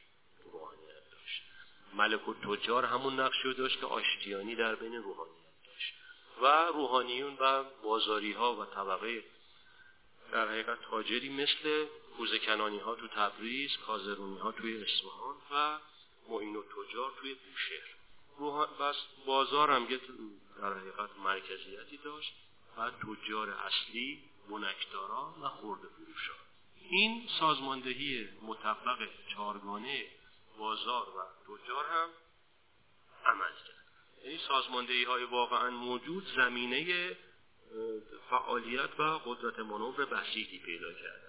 [0.44, 1.44] تو روحانیت داشت.
[1.94, 5.94] ملک و تجار همون نقشی رو داشت که آشتیانی در بین روحانیت داشت.
[6.42, 9.24] و روحانیون و بازاری ها و طبقه
[10.32, 11.86] در حقیقت تاجری مثل
[12.18, 15.80] کوزکنانی ها تو تبریز کازرونی ها توی اصفهان و
[16.30, 17.94] معین و تجار توی بوشهر.
[18.80, 18.96] بس
[19.26, 19.86] بازار هم
[20.62, 22.34] در حقیقت مرکزیتی داشت
[22.78, 26.36] و تجار اصلی بنکداران و خورده فروشان
[26.90, 30.06] این سازماندهی مطبق چارگانه
[30.58, 32.10] بازار و تجار هم
[33.26, 33.84] عمل کرد.
[34.24, 37.18] این سازماندهی های واقعا موجود زمینه
[38.30, 41.23] فعالیت و قدرت منور بسیطی پیدا کرد.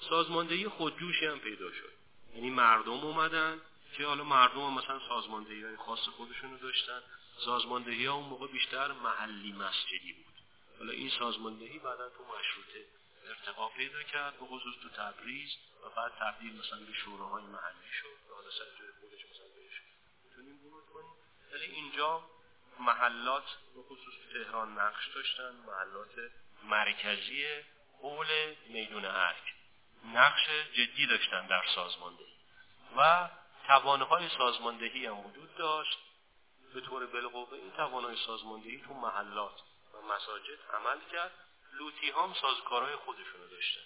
[0.00, 1.92] سازماندهی خودجوشی هم پیدا شد.
[2.34, 3.60] یعنی مردم اومدن
[3.96, 7.02] که حالا مردم هم مثلا سازماندهی های خاص خودشونو داشتن.
[7.44, 10.34] سازماندهی ها اون موقع بیشتر محلی مسجدی بود.
[10.78, 12.84] حالا این سازماندهی بعدا تو مشروطه
[13.28, 15.50] ارتقا پیدا کرد به خصوص تو تبریز
[15.84, 18.34] و بعد تبدیل مثلا به شوراهای محلی شد.
[18.34, 19.82] حالا سر جای خودش مثلا بهش
[20.24, 21.12] می‌تونیم ورود کنیم.
[21.52, 22.22] ولی اینجا
[22.80, 23.44] محلات
[23.74, 25.50] به خصوص تهران نقش داشتن.
[25.66, 26.30] محلات
[26.62, 27.46] مرکزی
[28.00, 28.26] حول
[28.68, 29.57] میدون ارک
[30.04, 32.34] نقش جدی داشتن در سازماندهی
[32.96, 33.28] و
[33.66, 35.98] توانهای سازماندهی هم وجود داشت.
[36.74, 39.60] به طور بالقوه این توانهای سازماندهی تو محلات
[39.94, 41.30] و مساجد عمل کرد.
[41.72, 43.80] لوتی هم سازکارهای خودشونو داشتن.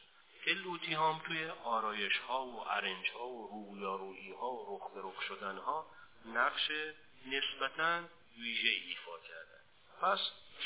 [0.45, 5.01] که لوتی هم توی آرایش ها و ارنج ها و رویارویی ها و رخ به
[5.05, 5.87] رخ شدن ها
[6.27, 6.71] نقش
[7.27, 8.03] نسبتا
[8.39, 9.63] ویژه ایفا کردن.
[10.03, 10.19] پس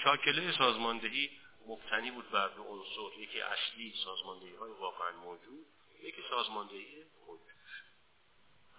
[0.04, 1.30] شاکله سازماندهی
[1.66, 5.66] مبتنی بود بر دو عنصر یکی اصلی سازماندهی های واقعا موجود
[6.02, 7.82] یکی سازماندهی خودجوش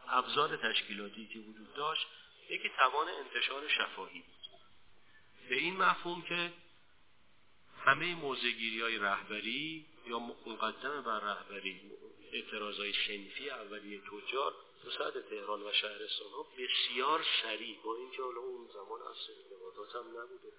[0.07, 2.07] ابزار تشکیلاتی که وجود داشت
[2.49, 4.59] یکی توان انتشار شفاهی بود.
[5.49, 6.53] به این مفهوم که
[7.85, 11.91] همه موزگیری های رهبری یا مقدم بر رهبری
[12.31, 18.21] اعتراض های شنفی اولیه تجار تو سطح تهران و شهرستان ها بسیار سریع با اینکه
[18.21, 20.51] حالا اون زمان ارتباطات هم نبوده.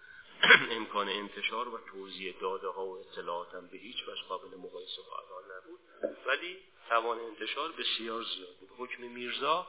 [0.78, 5.42] امکان انتشار و توضیح داده ها و اطلاعات هم به هیچ وجه قابل مقایسه با
[5.56, 5.80] نبود.
[6.26, 6.58] ولی
[6.88, 8.70] توان انتشار بسیار زیاد بود.
[8.78, 9.66] حکم میرزا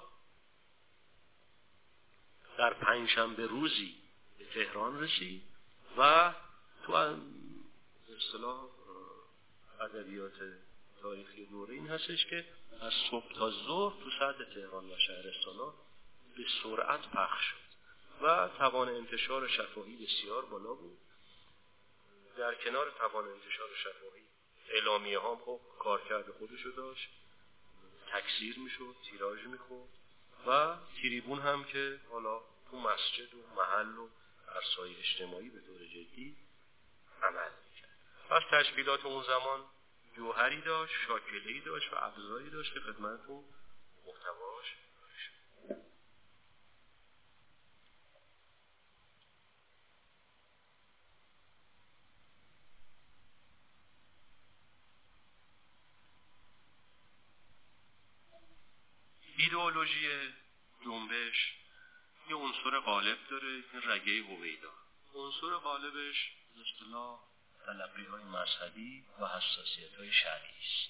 [2.57, 3.95] در پنجشنبه روزی
[4.37, 5.41] به تهران رسید
[5.97, 6.33] و
[6.85, 6.93] تو
[8.17, 8.69] اصطلاح
[9.81, 10.33] ادبیات
[11.01, 12.45] تاریخی دوره این هستش که
[12.81, 15.73] از صبح تا ظهر تو سطح تهران و شهرستان
[16.37, 17.68] به سرعت پخش شد.
[18.21, 20.97] و توان انتشار شفاهی بسیار بالا بود.
[22.37, 24.23] در کنار توان انتشار شفاهی
[24.69, 27.09] اعلامیه هم خب کارکرد خودشو داشت.
[28.11, 29.89] تکثیر می‌شد تیراژ می‌خورد
[30.47, 32.41] و تریبون هم که حالا
[32.71, 34.09] تو مسجد و محل و
[34.55, 36.37] عرصای اجتماعی به طور جدی
[37.21, 37.97] عمل می‌کرد.
[38.29, 39.65] پس تشکیلات اون زمان
[40.15, 43.43] جوهری داشت شاکلهی داشت و ابزاری داشت که خدمتتون
[44.05, 44.75] محتواش
[59.49, 60.07] ایدئولوژی
[60.85, 61.53] جنبش
[62.29, 64.69] یه عنصر غالب داره این رگه هویدا
[65.15, 66.31] عنصر غالبش
[66.61, 67.19] اصطلاح
[67.65, 70.89] تلقی های مذهبی و حساسیت های شرعی است.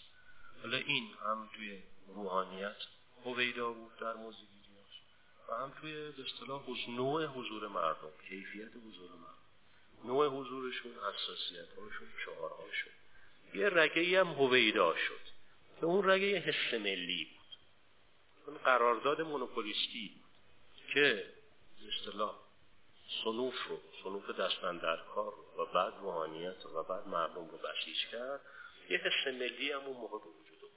[0.62, 2.78] حالا این هم توی روحانیت
[3.26, 5.02] هویدا بود در موزیگیریاش
[5.50, 10.06] و هم توی اصطلاح نوع حضور مردم کیفیت حضور مردم.
[10.06, 12.94] نوع حضورشون حساسیت هاشون شعارهاشون
[13.54, 15.22] یه رگه هم هویدا شد
[15.80, 17.39] که اون رگه حس ملی بود.
[18.50, 20.12] اون قرارداد مونوپولیستی
[20.94, 21.26] که
[21.88, 22.36] اصطلاح
[23.24, 24.80] صنوف رو صنوف دستن
[25.16, 28.42] کار رو و بعد روحانیت و بعد مردم رو بسیج کرد
[28.90, 30.72] یه حس ملی هم اون موقع به وجود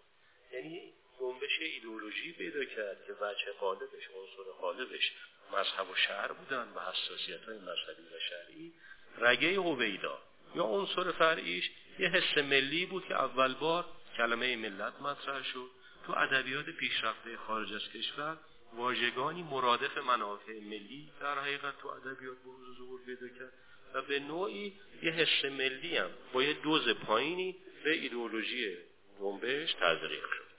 [0.53, 5.13] یعنی جنبش ایدئولوژی پیدا کرد که وجه غالبش عنصر غالبش
[5.53, 8.73] مذهب و شهر بودن و حساسیت های مذهبی و شهری
[9.19, 10.19] رگه هویدا
[10.55, 13.85] یا عنصر فرعیش یه حس ملی بود که اول بار
[14.17, 15.71] کلمه ملت مطرح شد.
[16.07, 18.39] تو ادبیات پیشرفته خارج از کشور
[18.73, 23.53] واژگانی مرادف منافع ملی در حقیقت تو ادبیات بروز ظهور پیدا کرد
[23.95, 28.77] و به نوعی یه حس ملی هم با یه دوز پایینی به ایدئولوژی
[29.19, 30.53] جنبش تزریق شد.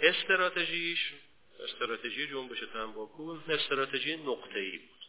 [0.00, 1.12] استراتژیش
[1.60, 5.00] استراتژی جنبش تنباکو استراتژی نقطه‌ای بود.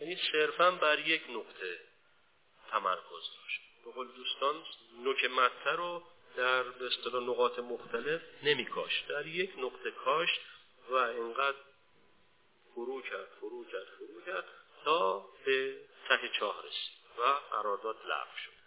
[0.00, 1.78] یعنی صرفا بر یک نقطه
[2.70, 3.69] تمرکز داشت.
[3.84, 4.54] به قول دوستان
[5.04, 6.02] نوک مته رو
[6.36, 9.04] در به نقاط مختلف نمیکاش.
[9.08, 10.28] در یک نقطه کاش
[10.90, 11.58] و اینقدر
[12.74, 14.44] فرو کرد فرو کرد فرو کرد
[14.84, 15.76] تا به
[16.08, 17.22] ته چاه رسید و
[17.56, 18.60] قرارداد لغو شد.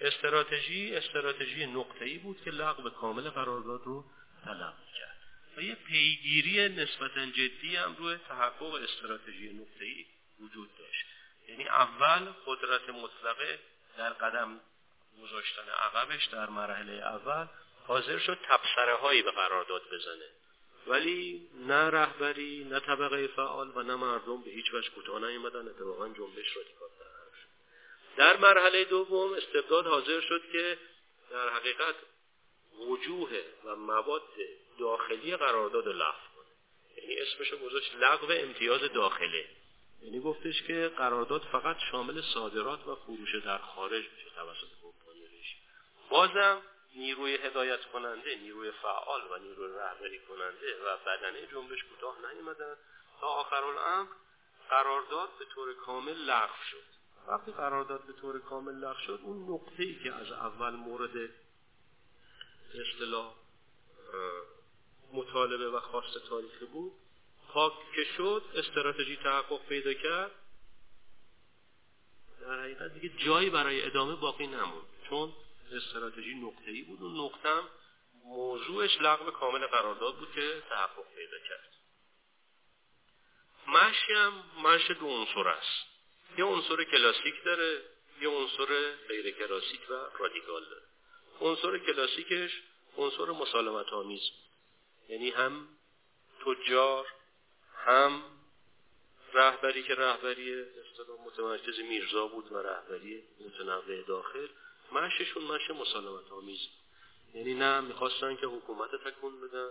[0.00, 4.04] استراتژی استراتژی نقطه‌ای بود که لغو کامل قرارداد رو
[4.44, 5.16] طلب کرد.
[5.56, 10.06] و یه پیگیری نسبتا جدی هم روی تحقق استراتژی نقطه‌ای
[10.40, 11.06] وجود داشت.
[11.48, 13.58] یعنی اول قدرت مطلقه
[13.98, 14.60] در قدم
[15.22, 17.46] گذاشتن عقبش در مرحله اول
[17.86, 20.28] حاضر شد تبصره هایی به قرارداد بزنه.
[20.86, 26.08] ولی نه رهبری نه طبقه فعال و نه مردم به هیچ وجه کوتاه نیومدن اتفاقا
[26.08, 26.88] جنبش رادیکال
[28.16, 30.78] در مرحله دوم استبداد حاضر شد که
[31.30, 31.94] در حقیقت
[32.78, 34.22] وجوه و مواد
[34.78, 36.46] داخلی قرارداد لغو کنه.
[36.96, 39.48] یعنی اسمش گذاشت لغو امتیاز داخله.
[40.02, 45.58] یعنی گفتش که قرارداد فقط شامل صادرات و فروش در خارج میشه توسط کمپانی رژیم
[46.10, 46.62] بازم
[46.96, 52.76] نیروی هدایت کننده نیروی فعال و نیروی رهبری کننده و بدنه جنبش کوتاه نیومدن.
[53.20, 54.08] تا آخر الامر
[54.70, 56.96] قرارداد به طور کامل لغو شد.
[57.28, 61.30] وقتی قرارداد به طور کامل لغو شد اون نقطه ای که از اول مورد
[62.74, 63.34] اصطلاح
[65.12, 66.92] مطالبه و خواست تاریخی بود
[67.56, 70.30] پاک که شد استراتژی تحقق پیدا کرد.
[72.40, 74.86] در حقیقت دیگه جایی برای ادامه باقی نموند.
[75.08, 75.32] چون
[75.72, 77.62] استراتژی ای بود و نقطه
[78.24, 81.72] موضوعش لغو کامل قرارداد بود که تحقق پیدا کرد.
[83.66, 85.86] مشی هم مش دو عنصر است.
[86.38, 87.82] یه عنصر کلاسیک داره
[88.20, 90.86] یه عنصر غیر کلاسیک و رادیکال داره.
[91.40, 92.50] عنصر کلاسیکش
[92.96, 94.30] عنصر مسالمت آمیز
[95.08, 95.68] یعنی هم
[96.46, 97.06] تجار
[97.86, 98.22] هم
[99.34, 104.46] رهبری که رهبری اصطلاح متمرکز میرزا بود و رهبری متنوع داخل
[104.92, 106.58] مششون مش مسالمت آمیز.
[107.34, 109.68] یعنی نه می‌خواستن که حکومت تکون بدن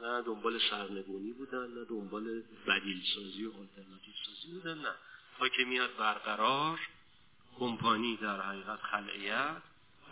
[0.00, 4.94] نه دنبال سرنگونی بودن نه دنبال بدیل سازی و آلترناتیو سازی بودن نه.
[5.38, 6.80] حاکمیت برقرار
[7.58, 9.62] کمپانی در حقیقت خلعیت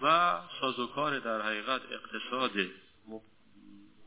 [0.03, 2.50] و سازوکار در حقیقت اقتصاد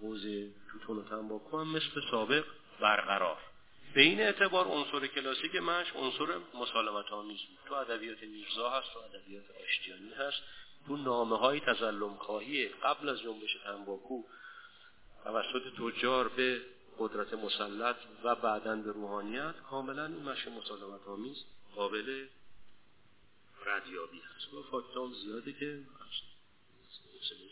[0.02, 2.46] حوزه توتون و تنباکو هم مثل سابق
[2.80, 3.38] برقرار.
[3.94, 7.58] به این اعتبار عنصر کلاسیک مش عنصر مسالمت آمیز بود.
[7.68, 10.42] تو ادبیات میرزا هست تو ادبیات آشتیانی هست.
[10.88, 14.24] تو نامه های تظلم خواهی قبل از جنبش تنباکو
[15.24, 16.62] توسط تجار به
[17.00, 21.46] قدرت مسلط و بعدا به روحانیت کاملا این مش مسالمت آمیز
[21.76, 22.28] قابل
[23.66, 24.54] ردیابی هست.
[24.54, 25.80] و فاکتام زیاده که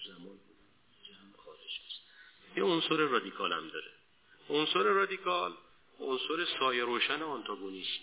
[0.08, 0.40] زمان
[2.56, 3.93] یه عنصر رادیکال هم داره.
[4.50, 5.54] عنصر رادیکال
[6.00, 8.02] عنصر سایه روشن آنتاگونیسم.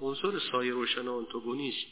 [0.00, 1.86] عنصر سایه روشن آنتاگونیسم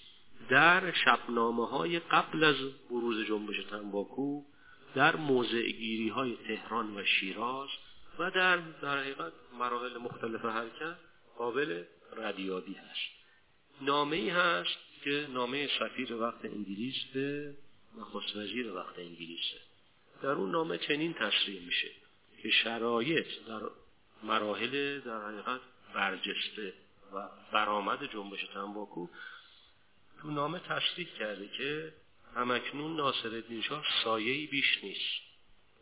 [0.48, 2.56] در شبنامه های قبل از
[2.90, 4.42] بروز جنبش تنباکو
[4.94, 5.62] در موضع
[6.14, 7.68] های تهران و شیراز
[8.18, 10.96] و در در حقیقت مراحل مختلف حرکت
[11.38, 11.82] قابل
[12.16, 13.16] ردیابی هست.
[13.80, 17.54] نامه ای هست که نامه سفیر وقت انگلیس به
[17.98, 19.60] نخست وزیر وقت انگلیسه.
[20.22, 21.90] در اون نامه چنین تصریح میشه.
[22.42, 23.60] که شرایط در
[24.22, 25.60] مراحل در حقیقت
[25.94, 26.72] برجسته
[27.12, 29.08] و برآمد جنبش تنباکو
[30.20, 31.92] تو نامه تصریح کرده که
[32.34, 35.26] همکنون ناصر شاه سایه‌ای بیش نیست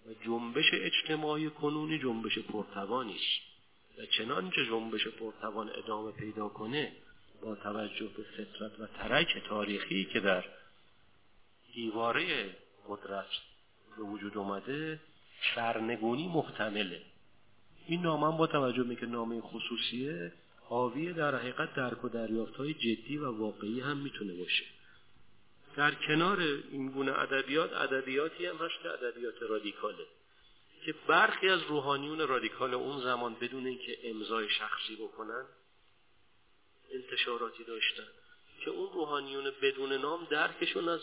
[0.06, 3.54] و جنبش اجتماعی کنونی جنبش پرتوانی است
[3.98, 6.92] و چنانچه جنبش پرتوان ادامه پیدا کنه
[7.42, 10.44] با توجه به فطرت و ترک تاریخی که در
[11.74, 12.56] دیواره
[12.88, 13.26] قدرت
[13.96, 15.00] به وجود اومده
[15.54, 17.02] سرنگونی محتمله.
[17.86, 22.74] این نامه با توجه به که نامه خصوصیه حاوی در حقیقت درک و دریافت های
[22.74, 24.64] جدی و واقعی هم می‌تونه باشه.
[25.76, 30.06] در کنار این گونه ادبیات ادبیاتی هم هست که ادبیات رادیکاله.
[30.84, 35.44] که برخی از روحانیون رادیکال اون زمان بدون اینکه امضای شخصی بکنن
[36.92, 38.06] انتشاراتی داشتن.
[38.64, 41.00] که اون روحانیون بدون نام درکشون از